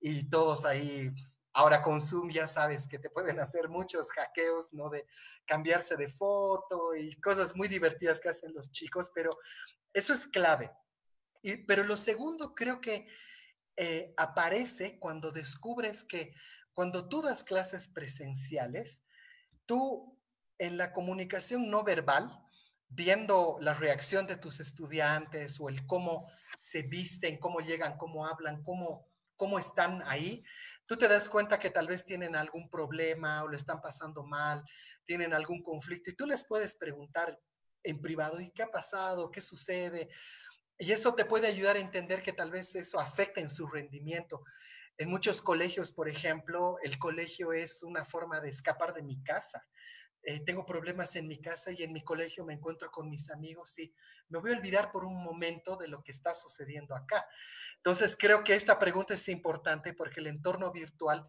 [0.00, 1.08] Y todos ahí,
[1.52, 4.90] ahora con Zoom ya sabes que te pueden hacer muchos hackeos, ¿no?
[4.90, 5.06] De
[5.46, 9.30] cambiarse de foto y cosas muy divertidas que hacen los chicos, pero
[9.92, 10.72] eso es clave.
[11.42, 13.06] Y, pero lo segundo creo que
[13.76, 16.34] eh, aparece cuando descubres que
[16.72, 19.04] cuando tú das clases presenciales,
[19.64, 20.18] tú
[20.58, 22.44] en la comunicación no verbal,
[22.88, 28.62] viendo la reacción de tus estudiantes o el cómo se visten, cómo llegan, cómo hablan,
[28.62, 30.44] cómo cómo están ahí,
[30.84, 34.62] tú te das cuenta que tal vez tienen algún problema o le están pasando mal,
[35.06, 37.38] tienen algún conflicto y tú les puedes preguntar
[37.82, 39.30] en privado, ¿y qué ha pasado?
[39.30, 40.10] ¿Qué sucede?
[40.78, 44.44] Y eso te puede ayudar a entender que tal vez eso afecta en su rendimiento.
[44.98, 49.64] En muchos colegios, por ejemplo, el colegio es una forma de escapar de mi casa.
[50.30, 53.78] Eh, tengo problemas en mi casa y en mi colegio me encuentro con mis amigos
[53.78, 53.90] y
[54.28, 57.26] me voy a olvidar por un momento de lo que está sucediendo acá.
[57.76, 61.26] Entonces, creo que esta pregunta es importante porque el entorno virtual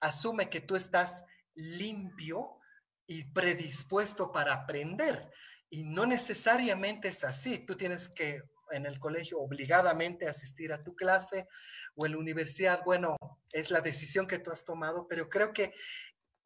[0.00, 2.58] asume que tú estás limpio
[3.06, 5.30] y predispuesto para aprender.
[5.70, 7.60] Y no necesariamente es así.
[7.60, 11.48] Tú tienes que en el colegio obligadamente asistir a tu clase
[11.94, 13.16] o en la universidad, bueno,
[13.50, 15.72] es la decisión que tú has tomado, pero creo que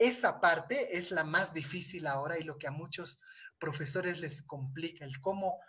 [0.00, 3.20] esa parte es la más difícil ahora y lo que a muchos
[3.58, 5.60] profesores les complica, el cómo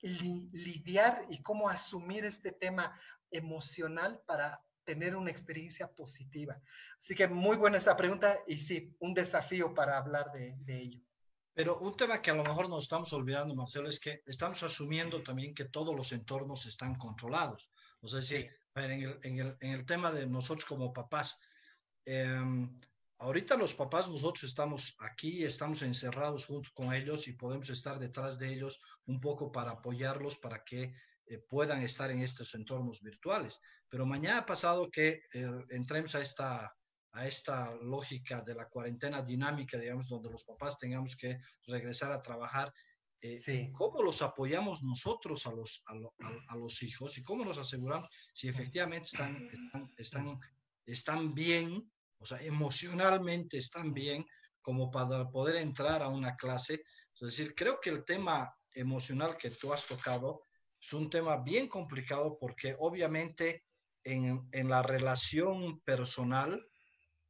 [0.00, 2.98] lidiar y cómo asumir este tema
[3.30, 6.58] emocional para tener una experiencia positiva.
[6.98, 11.00] Así que muy buena esa pregunta y sí, un desafío para hablar de, ello.
[11.52, 15.22] Pero un tema que a lo mejor nos estamos olvidando, Marcelo, es que estamos asumiendo
[15.22, 17.70] también que todos los entornos están controlados.
[18.00, 18.48] O sea, sí.
[18.74, 21.42] en, el, en, el, en, el, tema de nosotros como papás,
[22.06, 22.40] eh,
[23.20, 28.38] ahorita los papás, nosotros estamos aquí, estamos encerrados juntos con ellos y podemos estar detrás
[28.38, 30.94] de ellos un poco para apoyarlos para que
[31.26, 33.60] eh, puedan estar en estos entornos virtuales.
[33.88, 36.74] Pero mañana pasado que eh, entremos a esta,
[37.12, 42.22] a esta lógica de la cuarentena dinámica, digamos, donde los papás tengamos que regresar a
[42.22, 42.72] trabajar,
[43.20, 48.48] eh, ¿cómo los apoyamos nosotros a los, a, los hijos y cómo nos aseguramos si
[48.48, 50.38] efectivamente están, están, están,
[50.86, 54.26] están bien o sea, emocionalmente están bien
[54.62, 56.84] como para poder entrar a una clase.
[57.14, 60.44] Es decir, creo que el tema emocional que tú has tocado
[60.80, 63.64] es un tema bien complicado porque obviamente
[64.04, 66.66] en, en la relación personal,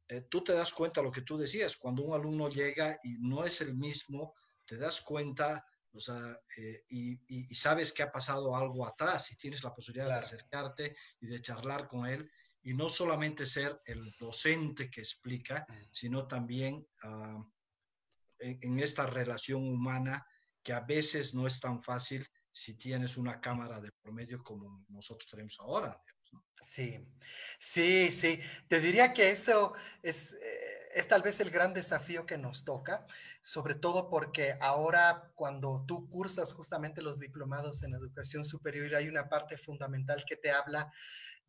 [0.07, 3.45] eh, tú te das cuenta lo que tú decías, cuando un alumno llega y no
[3.45, 4.33] es el mismo,
[4.65, 9.35] te das cuenta, o sea, eh, y, y, sabes que ha pasado algo atrás y
[9.35, 12.29] tienes la posibilidad de acercarte y de charlar con él
[12.63, 17.43] y no solamente ser el docente que explica, sino también ah,
[18.39, 20.25] en, esta relación humana
[20.63, 25.29] que a veces no es tan fácil si tienes una cámara de promedio como nosotros
[25.29, 25.95] tenemos ahora.
[26.61, 27.03] Sí,
[27.59, 28.39] sí, sí.
[28.67, 33.07] Te diría que eso es, eh, es tal vez el gran desafío que nos toca,
[33.41, 39.27] sobre todo porque ahora cuando tú cursas justamente los diplomados en educación superior, hay una
[39.27, 40.93] parte fundamental que te habla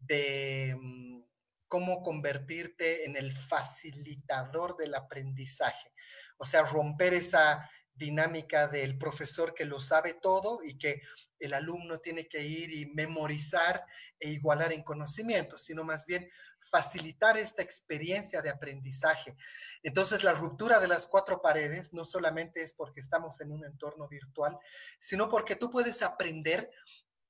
[0.06, 1.22] de mm,
[1.68, 5.92] cómo convertirte en el facilitador del aprendizaje.
[6.36, 11.02] O sea, romper esa dinámica del profesor que lo sabe todo y que
[11.38, 13.84] el alumno tiene que ir y memorizar
[14.18, 16.28] e igualar en conocimiento, sino más bien
[16.60, 19.36] facilitar esta experiencia de aprendizaje.
[19.82, 24.08] Entonces, la ruptura de las cuatro paredes no solamente es porque estamos en un entorno
[24.08, 24.56] virtual,
[25.00, 26.70] sino porque tú puedes aprender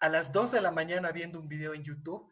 [0.00, 2.28] a las dos de la mañana viendo un video en YouTube,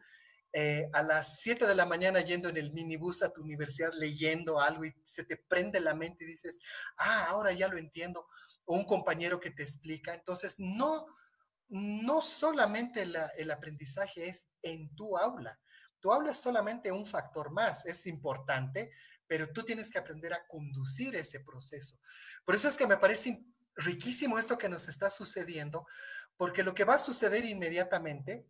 [0.53, 4.59] eh, a las 7 de la mañana yendo en el minibús a tu universidad leyendo
[4.59, 6.59] algo y se te prende la mente y dices,
[6.97, 8.27] ah, ahora ya lo entiendo,
[8.65, 10.13] o un compañero que te explica.
[10.13, 11.05] Entonces, no,
[11.69, 15.57] no solamente el aprendizaje es en tu aula.
[16.01, 18.91] Tu aula es solamente un factor más, es importante,
[19.27, 21.97] pero tú tienes que aprender a conducir ese proceso.
[22.43, 25.87] Por eso es que me parece riquísimo esto que nos está sucediendo,
[26.35, 28.45] porque lo que va a suceder inmediatamente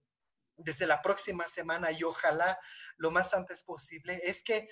[0.57, 2.59] desde la próxima semana y ojalá
[2.97, 4.69] lo más antes posible, es que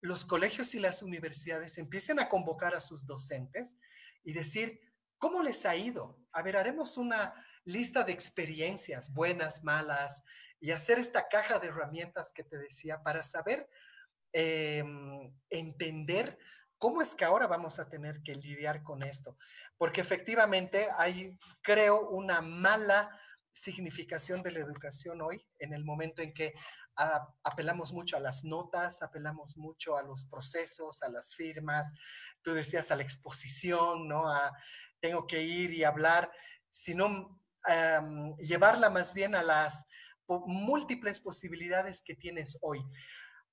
[0.00, 3.76] los colegios y las universidades empiecen a convocar a sus docentes
[4.22, 4.80] y decir,
[5.18, 6.18] ¿cómo les ha ido?
[6.32, 10.24] A ver, haremos una lista de experiencias buenas, malas,
[10.60, 13.68] y hacer esta caja de herramientas que te decía para saber
[14.32, 16.38] em, entender
[16.78, 19.36] cómo es que ahora vamos a tener que lidiar con esto.
[19.76, 23.18] Porque efectivamente hay, creo, una mala
[23.52, 26.54] significación de la educación hoy, en el momento en que
[27.44, 31.94] apelamos mucho a las notas, apelamos mucho a los procesos, a las firmas,
[32.42, 34.28] tú decías a la exposición, ¿no?
[34.28, 34.52] A
[35.00, 36.30] tengo que ir y hablar,
[36.70, 37.40] sino
[38.38, 39.86] llevarla más bien a las
[40.28, 42.80] múltiples posibilidades que tienes hoy.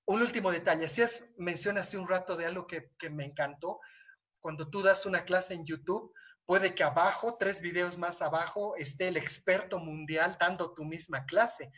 [0.05, 3.79] Un último detalle, hacías mención hace un rato de algo que, que me encantó,
[4.39, 6.13] cuando tú das una clase en YouTube,
[6.47, 11.73] Puede que abajo, tres videos más abajo, esté el experto mundial dando tu misma clase.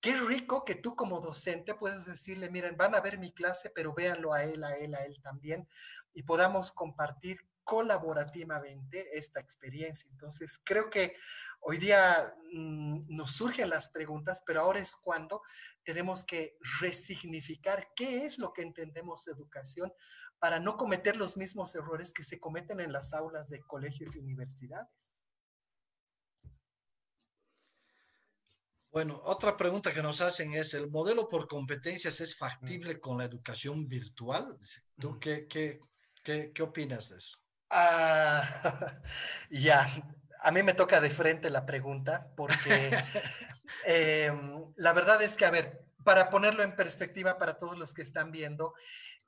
[0.00, 3.94] Qué rico que tú como docente puedes decirle, miren, van a ver mi clase, pero
[3.94, 5.68] véanlo a él, a él, a él también,
[6.12, 10.10] y podamos compartir colaborativamente esta experiencia.
[10.10, 11.14] Entonces, creo que
[11.60, 15.40] hoy día mm, nos surgen las preguntas, pero ahora es cuando
[15.84, 19.92] tenemos que resignificar qué es lo que entendemos de educación
[20.44, 24.18] para no cometer los mismos errores que se cometen en las aulas de colegios y
[24.18, 25.16] universidades.
[28.92, 33.24] Bueno, otra pregunta que nos hacen es, ¿el modelo por competencias es factible con la
[33.24, 34.58] educación virtual?
[35.00, 35.80] ¿Tú qué, qué,
[36.22, 37.38] qué, qué opinas de eso?
[37.70, 39.00] Ah,
[39.50, 42.90] ya, a mí me toca de frente la pregunta porque
[43.86, 48.02] em, la verdad es que, a ver, para ponerlo en perspectiva para todos los que
[48.02, 48.74] están viendo,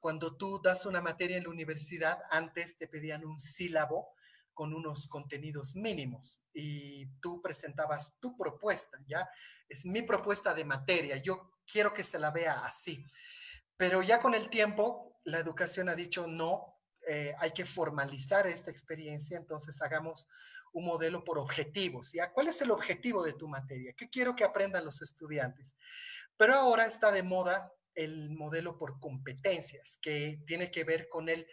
[0.07, 4.11] cuando tú das una materia en la universidad, antes te pedían un sílabo
[4.55, 9.29] con unos contenidos mínimos y tú presentabas tu propuesta, ¿ya?
[9.69, 13.05] Es mi propuesta de materia, yo quiero que se la vea así.
[13.77, 16.79] Pero ya con el tiempo, la educación ha dicho, no,
[17.09, 20.29] eh, hay que formalizar esta experiencia, entonces hagamos
[20.73, 22.33] un modelo por objetivos, ¿ya?
[22.33, 23.93] ¿Cuál es el objetivo de tu materia?
[23.97, 25.75] ¿Qué quiero que aprendan los estudiantes?
[26.37, 31.47] Pero ahora está de moda el modelo por competencias, que tiene que ver con el,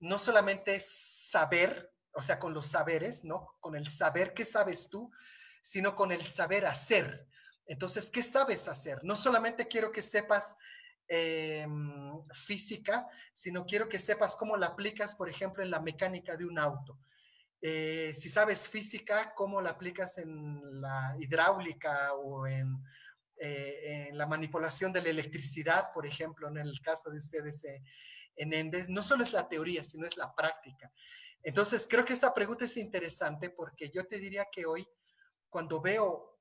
[0.00, 3.56] no solamente saber, o sea, con los saberes, ¿no?
[3.60, 5.12] Con el saber qué sabes tú,
[5.62, 7.28] sino con el saber hacer.
[7.66, 9.04] Entonces, ¿qué sabes hacer?
[9.04, 10.56] No solamente quiero que sepas
[11.06, 16.46] em, física, sino quiero que sepas cómo la aplicas, por ejemplo, en la mecánica de
[16.46, 16.98] un auto.
[17.60, 22.78] Eh, si sabes física, cómo la aplicas en la hidráulica o en
[23.46, 27.82] eh, en la manipulación de la electricidad, por ejemplo, en el caso de ustedes eh,
[28.36, 30.90] en ENDES, no solo es la teoría, sino es la práctica.
[31.42, 34.88] Entonces, creo que esta pregunta es interesante porque yo te diría que hoy,
[35.50, 36.40] cuando veo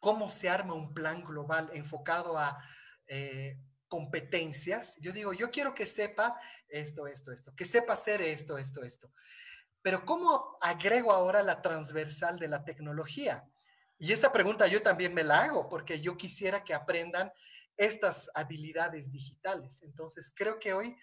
[0.00, 2.58] cómo se arma un plan global enfocado a
[3.06, 6.36] eh, competencias, yo digo, yo quiero que sepa
[6.66, 9.12] esto, esto, esto, que sepa hacer esto, esto, esto.
[9.80, 13.48] Pero ¿cómo agrego ahora la transversal de la tecnología?
[14.02, 17.32] Y esta pregunta yo también me la hago porque yo quisiera que aprendan
[17.76, 19.80] estas habilidades digitales.
[19.84, 20.96] Entonces, creo que hoy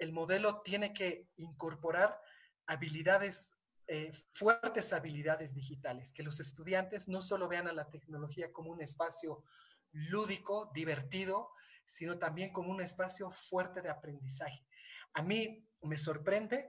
[0.00, 2.20] el modelo tiene que incorporar
[2.66, 3.54] habilidades,
[3.86, 8.82] eh, fuertes habilidades digitales, que los estudiantes no solo vean a la tecnología como un
[8.82, 9.44] espacio
[9.92, 11.52] lúdico, divertido,
[11.84, 14.66] sino también como un espacio fuerte de aprendizaje.
[15.14, 16.68] A mí me sorprende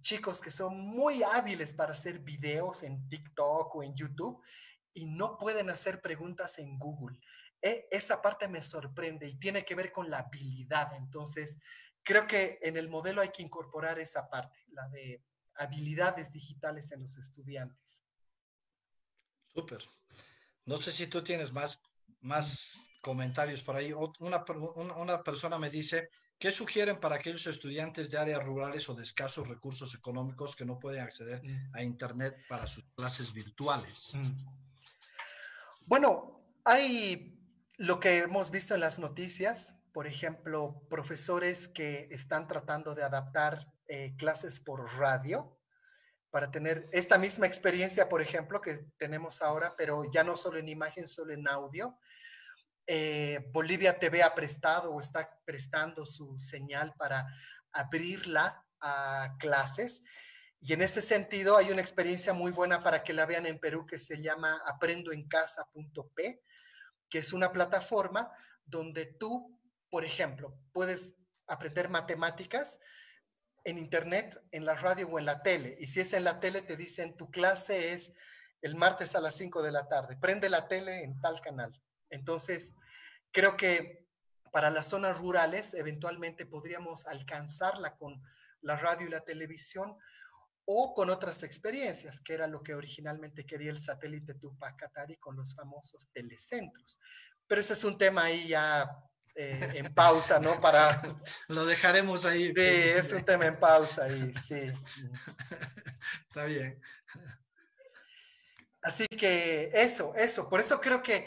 [0.00, 4.42] chicos que son muy hábiles para hacer videos en TikTok o en YouTube
[4.94, 7.18] y no pueden hacer preguntas en Google.
[7.62, 10.94] E, esa parte me sorprende y tiene que ver con la habilidad.
[10.94, 11.58] Entonces,
[12.02, 15.22] creo que en el modelo hay que incorporar esa parte, la de
[15.56, 18.02] habilidades digitales en los estudiantes.
[19.48, 19.84] Súper.
[20.64, 21.82] No sé si tú tienes más,
[22.20, 23.92] más comentarios por ahí.
[23.92, 24.44] Una,
[24.96, 29.48] una persona me dice, ¿qué sugieren para aquellos estudiantes de áreas rurales o de escasos
[29.48, 31.74] recursos económicos que no pueden acceder mm.
[31.74, 34.16] a Internet para sus clases virtuales?
[35.86, 37.38] Bueno, hay
[37.76, 43.66] lo que hemos visto en las noticias, por ejemplo, profesores que están tratando de adaptar
[43.88, 45.58] eh, clases por radio
[46.30, 50.68] para tener esta misma experiencia, por ejemplo, que tenemos ahora, pero ya no solo en
[50.68, 51.98] imagen, solo en audio.
[52.86, 57.26] Eh, Bolivia TV ha prestado o está prestando su señal para
[57.72, 60.02] abrirla a clases
[60.60, 63.86] y en ese sentido hay una experiencia muy buena para que la vean en Perú
[63.86, 66.42] que se llama aprendoencasa.p,
[67.08, 68.30] que es una plataforma
[68.66, 69.58] donde tú,
[69.88, 71.14] por ejemplo, puedes
[71.46, 72.78] aprender matemáticas
[73.64, 75.76] en internet, en la radio o en la tele.
[75.80, 78.12] Y si es en la tele, te dicen tu clase es
[78.60, 80.18] el martes a las 5 de la tarde.
[80.18, 81.72] Prende la tele en tal canal.
[82.10, 82.74] Entonces,
[83.32, 84.06] creo que
[84.52, 88.22] para las zonas rurales, eventualmente podríamos alcanzarla con
[88.60, 89.96] la radio y la televisión
[90.72, 95.34] o con otras experiencias, que era lo que originalmente quería el satélite Tupac Katari con
[95.34, 97.00] los famosos telecentros.
[97.48, 98.88] Pero ese es un tema ahí ya
[99.34, 100.60] eh, en pausa, ¿no?
[100.60, 101.02] Para...
[101.48, 102.52] Lo dejaremos ahí.
[102.54, 104.70] Sí, es un tema en pausa ahí, sí.
[106.28, 106.80] Está bien.
[108.80, 111.26] Así que eso, eso, por eso creo que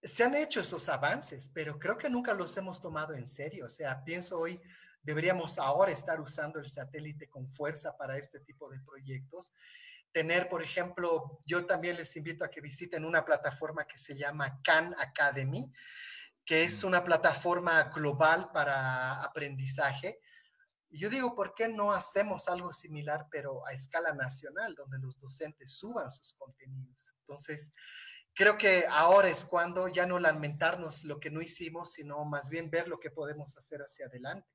[0.00, 3.66] se han hecho esos avances, pero creo que nunca los hemos tomado en serio.
[3.66, 4.60] O sea, pienso hoy
[5.04, 9.52] deberíamos ahora estar usando el satélite con fuerza para este tipo de proyectos.
[10.10, 14.60] Tener, por ejemplo, yo también les invito a que visiten una plataforma que se llama
[14.62, 15.70] Khan Academy,
[16.44, 20.20] que es una plataforma global para aprendizaje.
[20.90, 25.20] Y yo digo, ¿por qué no hacemos algo similar, pero a escala nacional, donde los
[25.20, 27.12] docentes suban sus contenidos?
[27.20, 27.74] Entonces,
[28.34, 32.70] creo que ahora es cuando ya no lamentarnos lo que no hicimos, sino más bien
[32.70, 34.53] ver lo que podemos hacer hacia adelante.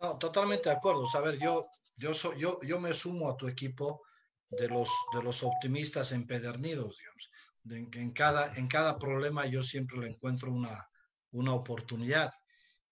[0.00, 1.02] No, totalmente de acuerdo.
[1.02, 4.02] O a ver, yo, yo, yo, yo me sumo a tu equipo
[4.50, 7.90] de los, de los optimistas empedernidos, digamos.
[7.96, 10.88] en, cada, en cada problema yo siempre le encuentro una,
[11.32, 12.32] una oportunidad.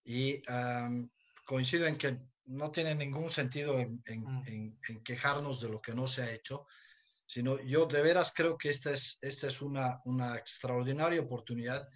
[0.05, 0.43] Y
[1.45, 4.43] coincido en que no tiene ningún sentido en, mm.
[4.47, 6.67] en, en, quejarnos de lo que no se ha hecho,
[7.27, 11.89] sino yo de veras creo que esta es, esta es una, una extraordinaria oportunidad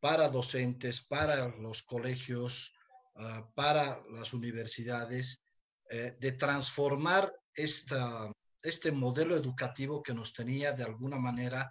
[0.00, 2.73] para docentes, para los colegios,
[3.16, 5.44] ah, para las universidades,
[5.90, 11.70] eh, de transformar esta, este modelo educativo que nos tenía de alguna manera,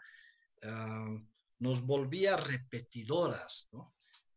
[0.63, 1.17] ah,
[1.59, 3.95] nos volvía repetidoras, ¿no?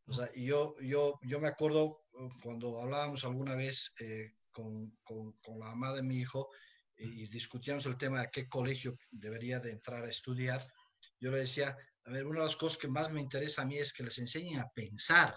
[0.09, 5.33] O sea, yo, yo, yo me acuerdo uh, cuando hablábamos alguna vez eh, con, con,
[5.43, 6.49] con, la mamá de mi hijo
[6.97, 10.65] y discutíamos el tema de qué colegio debería de entrar a estudiar,
[11.21, 13.77] yo le decía, a ver, una de las cosas que más me interesa a mí
[13.77, 15.35] es que les enseñen a pensar,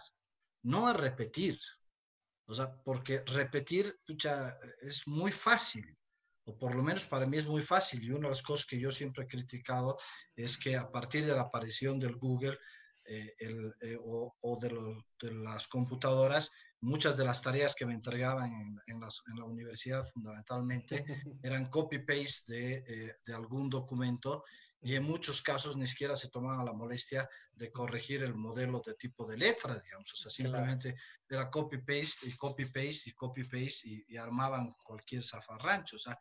[0.63, 1.59] no a repetir.
[2.47, 5.85] O sea, porque repetir pucha, es muy fácil,
[6.45, 8.03] o por lo menos para mí es muy fácil.
[8.03, 9.97] Y una de las cosas que yo siempre he criticado
[10.35, 12.57] es que a partir de la aparición del Google
[13.05, 14.69] eh, el, eh, o, o de,
[15.21, 16.51] de, las computadoras,
[16.81, 21.03] muchas de las tareas que me entregaban en, en, las, en la universidad fundamentalmente
[21.43, 24.43] eran copy-paste de, eh, de algún documento
[24.81, 28.93] y en muchos casos ni siquiera se tomaban la molestia de corregir el modelo de
[28.95, 30.95] tipo de letra, digamos, o sea, simplemente
[31.27, 36.17] era copy-paste y copy-paste y copy-paste y, armaban cualquier zafarrancho, o sea,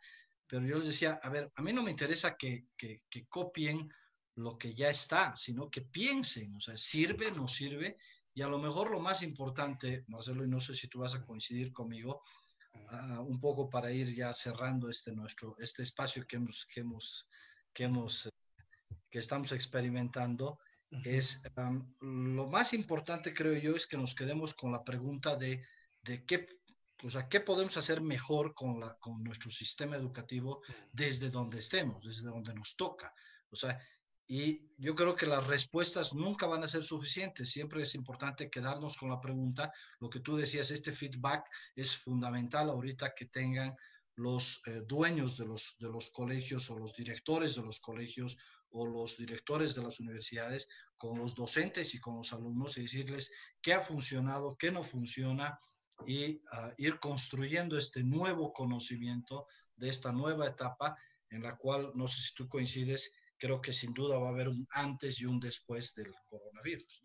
[0.46, 3.88] pero yo les decía, a ver, a mí no me interesa que, que, que copien
[4.34, 7.96] lo que ya está, sino que piensen, o sea, sirve, no sirve,
[8.34, 11.24] y a lo mejor lo más importante, Marcelo, y no sé si tú vas a
[11.24, 12.22] coincidir conmigo,
[12.74, 17.28] uh, un poco para ir ya cerrando este nuestro, este espacio que hemos, que hemos,
[17.72, 18.28] que hemos
[19.11, 20.59] que estamos experimentando
[21.04, 21.42] es
[22.00, 25.62] lo más importante, creo yo, es que nos quedemos con la pregunta de,
[26.02, 26.46] de qué,
[27.02, 32.04] o sea, qué podemos hacer mejor con, la, con nuestro sistema educativo desde donde estemos,
[32.04, 33.12] desde donde nos toca.
[33.50, 33.78] O sea,
[34.26, 37.50] y yo creo que las respuestas nunca van a ser suficientes.
[37.50, 39.72] Siempre es importante quedarnos con la pregunta.
[40.00, 43.74] Lo que tú decías, este feedback es fundamental ahorita que tengan
[44.16, 48.36] los eh, dueños de los, de los colegios o los directores de los colegios
[48.71, 53.33] o los directores de las universidades con los docentes y con los alumnos y decirles
[53.62, 55.59] qué ha funcionado, qué no funciona
[56.07, 59.47] y uh, ir construyendo este nuevo conocimiento
[59.77, 60.97] de esta nueva etapa
[61.31, 64.49] en la cual, no sé si tú coincides, creo que sin duda va a haber
[64.49, 67.03] un antes y un después del coronavirus.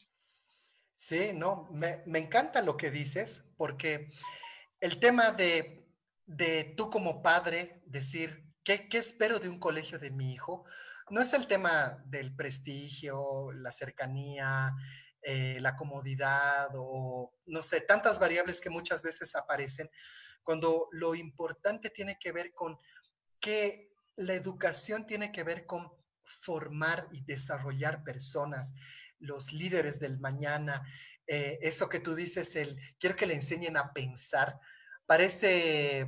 [0.94, 4.12] Sí, no, me, me encanta lo que dices porque
[4.80, 5.88] el tema de,
[6.26, 10.66] de tú como padre decir, ¿qué, ¿qué espero de un colegio de mi hijo?
[11.14, 14.74] No es el tema del prestigio, la cercanía,
[15.22, 19.92] eh, la comodidad o no sé, tantas variables que muchas veces aparecen,
[20.42, 22.80] cuando lo importante tiene que ver con
[23.40, 25.92] que la educación tiene que ver con
[26.24, 28.74] formar y desarrollar personas,
[29.20, 30.82] los líderes del mañana,
[31.28, 34.60] eh, eso que tú dices, el quiero que le enseñen a pensar,
[35.06, 36.08] parece,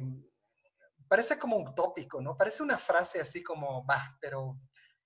[1.08, 2.36] parece como un tópico, ¿no?
[2.36, 4.60] Parece una frase así como, va, pero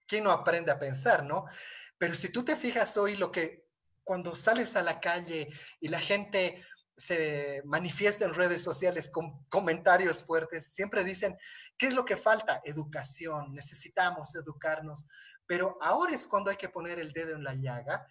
[0.10, 1.45] ¿quién no aprende a pensar, no?
[1.97, 3.70] Pero si tú te fijas hoy lo que
[4.03, 5.47] cuando sales a la calle
[5.80, 6.66] y la gente
[6.97, 11.38] se manifiesta en redes sociales con comentarios fuertes, siempre dicen,
[11.78, 12.60] ¿qué es lo que falta?
[12.66, 15.05] Educación, necesitamos educarnos.
[15.45, 18.05] Pero ahora es cuando hay que poner el dedo en la llaga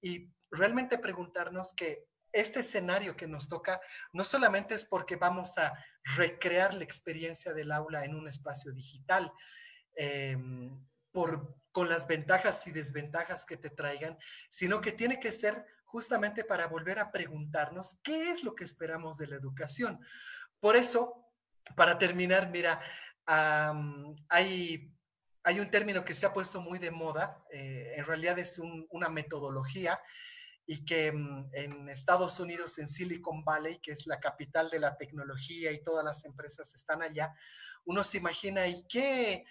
[0.00, 3.78] y realmente preguntarnos que este escenario que nos toca
[4.12, 5.72] no solamente es porque vamos a
[6.16, 9.30] recrear la experiencia del aula en un espacio digital,
[9.94, 10.36] eh,
[11.12, 16.66] con las ventajas y desventajas que te traigan, sino que tiene que ser justamente para
[16.66, 20.00] volver a preguntarnos qué es lo que esperamos de la educación.
[20.58, 21.26] Por eso,
[21.76, 22.80] para terminar, mira,
[24.28, 24.90] hay,
[25.42, 28.60] hay un término que se ha puesto muy de moda, eh, en realidad es
[28.90, 30.00] una metodología
[30.66, 34.96] y que mm, en Estados Unidos, en Silicon Valley, que es la capital de la
[34.96, 37.34] tecnología y todas las empresas están allá,
[37.84, 39.44] uno se imagina, ¿y qué?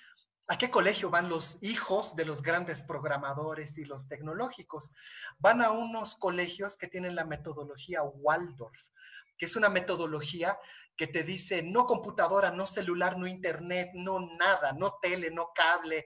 [0.52, 4.92] ¿A qué colegio van los hijos de los grandes programadores y los tecnológicos?
[5.40, 8.90] Van a unos colegios que tienen la metodología Waldorf,
[9.38, 10.60] que es una metodología
[10.98, 16.06] que te dice no computadora, no celular, no internet, no nada, no tele, no cable.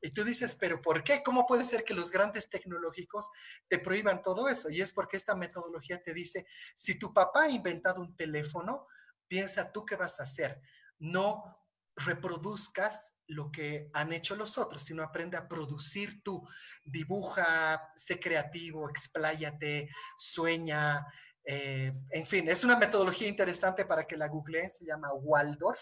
[0.00, 1.24] Y tú dices, pero ¿por qué?
[1.24, 3.28] ¿Cómo puede ser que los grandes tecnológicos
[3.66, 4.70] te prohíban todo eso?
[4.70, 8.86] Y es porque esta metodología te dice, si tu papá ha inventado un teléfono,
[9.26, 10.60] piensa tú qué vas a hacer.
[11.00, 11.59] No
[12.04, 16.46] reproduzcas lo que han hecho los otros, sino aprende a producir tú.
[16.84, 21.06] Dibuja, sé creativo, expláyate, sueña,
[21.42, 25.80] Eh, en fin, es una metodología interesante para que la googleen, se llama Waldorf,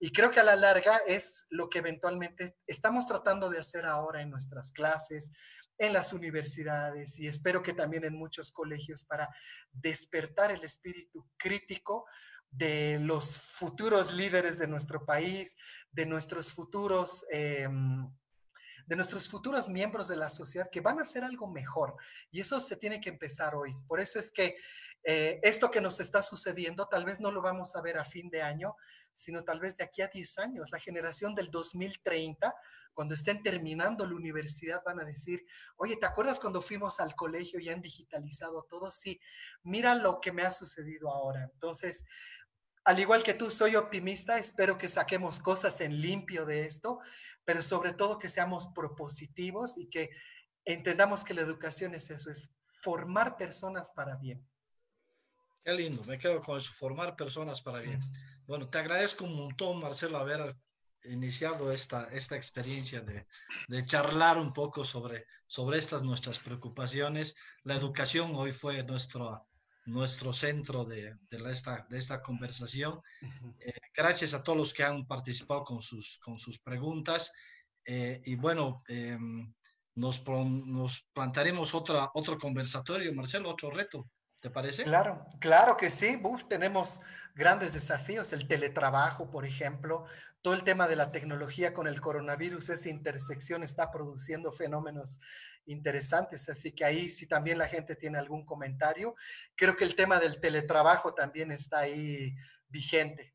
[0.00, 4.20] y creo que a la larga es lo que eventualmente estamos tratando de hacer ahora
[4.20, 5.30] en nuestras clases,
[5.78, 9.28] en las universidades y espero que también en muchos colegios para
[9.70, 12.04] despertar el espíritu crítico
[12.50, 15.56] de los futuros líderes de nuestro país,
[15.90, 17.24] de nuestros futuros...
[17.30, 18.08] Em,
[18.86, 21.94] de nuestros futuros miembros de la sociedad que van a hacer algo mejor.
[22.30, 23.76] Y eso se tiene que empezar hoy.
[23.86, 24.56] Por eso es que
[25.04, 28.30] eh, esto que nos está sucediendo tal vez no lo vamos a ver a fin
[28.30, 28.74] de año,
[29.12, 30.70] sino tal vez de aquí a 10 años.
[30.72, 32.54] La generación del 2030,
[32.94, 35.44] cuando estén terminando la universidad, van a decir,
[35.76, 38.90] oye, ¿te acuerdas cuando fuimos al colegio y han digitalizado todo?
[38.90, 39.20] Sí,
[39.62, 41.44] mira lo que me ha sucedido ahora.
[41.52, 42.04] Entonces,
[42.88, 47.00] al igual que tú, soy optimista, espero que saquemos cosas en limpio de esto,
[47.44, 50.08] pero sobre todo que seamos propositivos y que
[50.64, 54.42] entendamos que la educación es eso, es formar personas para bien.
[55.62, 58.00] Qué lindo, me quedo con eso, formar personas para bien.
[58.46, 60.56] Bueno, te agradezco un montón, Marcelo, haber
[61.04, 63.26] iniciado esta, esta experiencia de,
[63.68, 67.36] de, charlar un poco sobre, sobre estas nuestras preocupaciones.
[67.64, 69.46] La educación hoy fue nuestro,
[69.88, 73.00] nuestro centro de, de, esta, de esta conversación.
[73.60, 77.32] Eh, gracias a todos los que han participado con sus, con sus preguntas.
[77.84, 79.52] Eh, y bueno, em,
[79.94, 84.04] nos, nos plantaremos otra, otro conversatorio, Marcelo, otro reto.
[84.40, 84.84] ¿Te parece?
[84.84, 86.20] Claro, claro que sí.
[86.48, 87.00] tenemos
[87.34, 90.04] grandes desafíos, el teletrabajo, por ejemplo,
[90.42, 95.18] todo el tema de la tecnología con el coronavirus, esa intersección está produciendo fenómenos
[95.68, 99.14] interesantes, así que ahí si también la gente tiene algún comentario,
[99.54, 102.34] creo que el tema del teletrabajo también está ahí
[102.68, 103.34] vigente.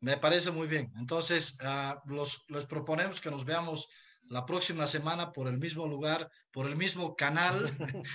[0.00, 0.92] Me parece muy bien.
[0.96, 3.88] Entonces, uh, los, les proponemos que nos veamos
[4.30, 7.70] la próxima semana por el mismo lugar, por el mismo canal.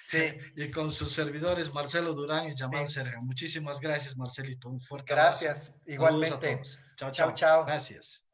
[0.00, 0.18] sí.
[0.56, 3.20] y con sus servidores Marcelo Durán y Jamal Serga.
[3.20, 4.68] Muchísimas gracias, Marcelito.
[4.68, 5.44] Un fuerte abrazo.
[5.44, 6.60] Gracias, igualmente.
[6.96, 7.64] Chao, chao, chao.
[7.64, 8.26] Gracias.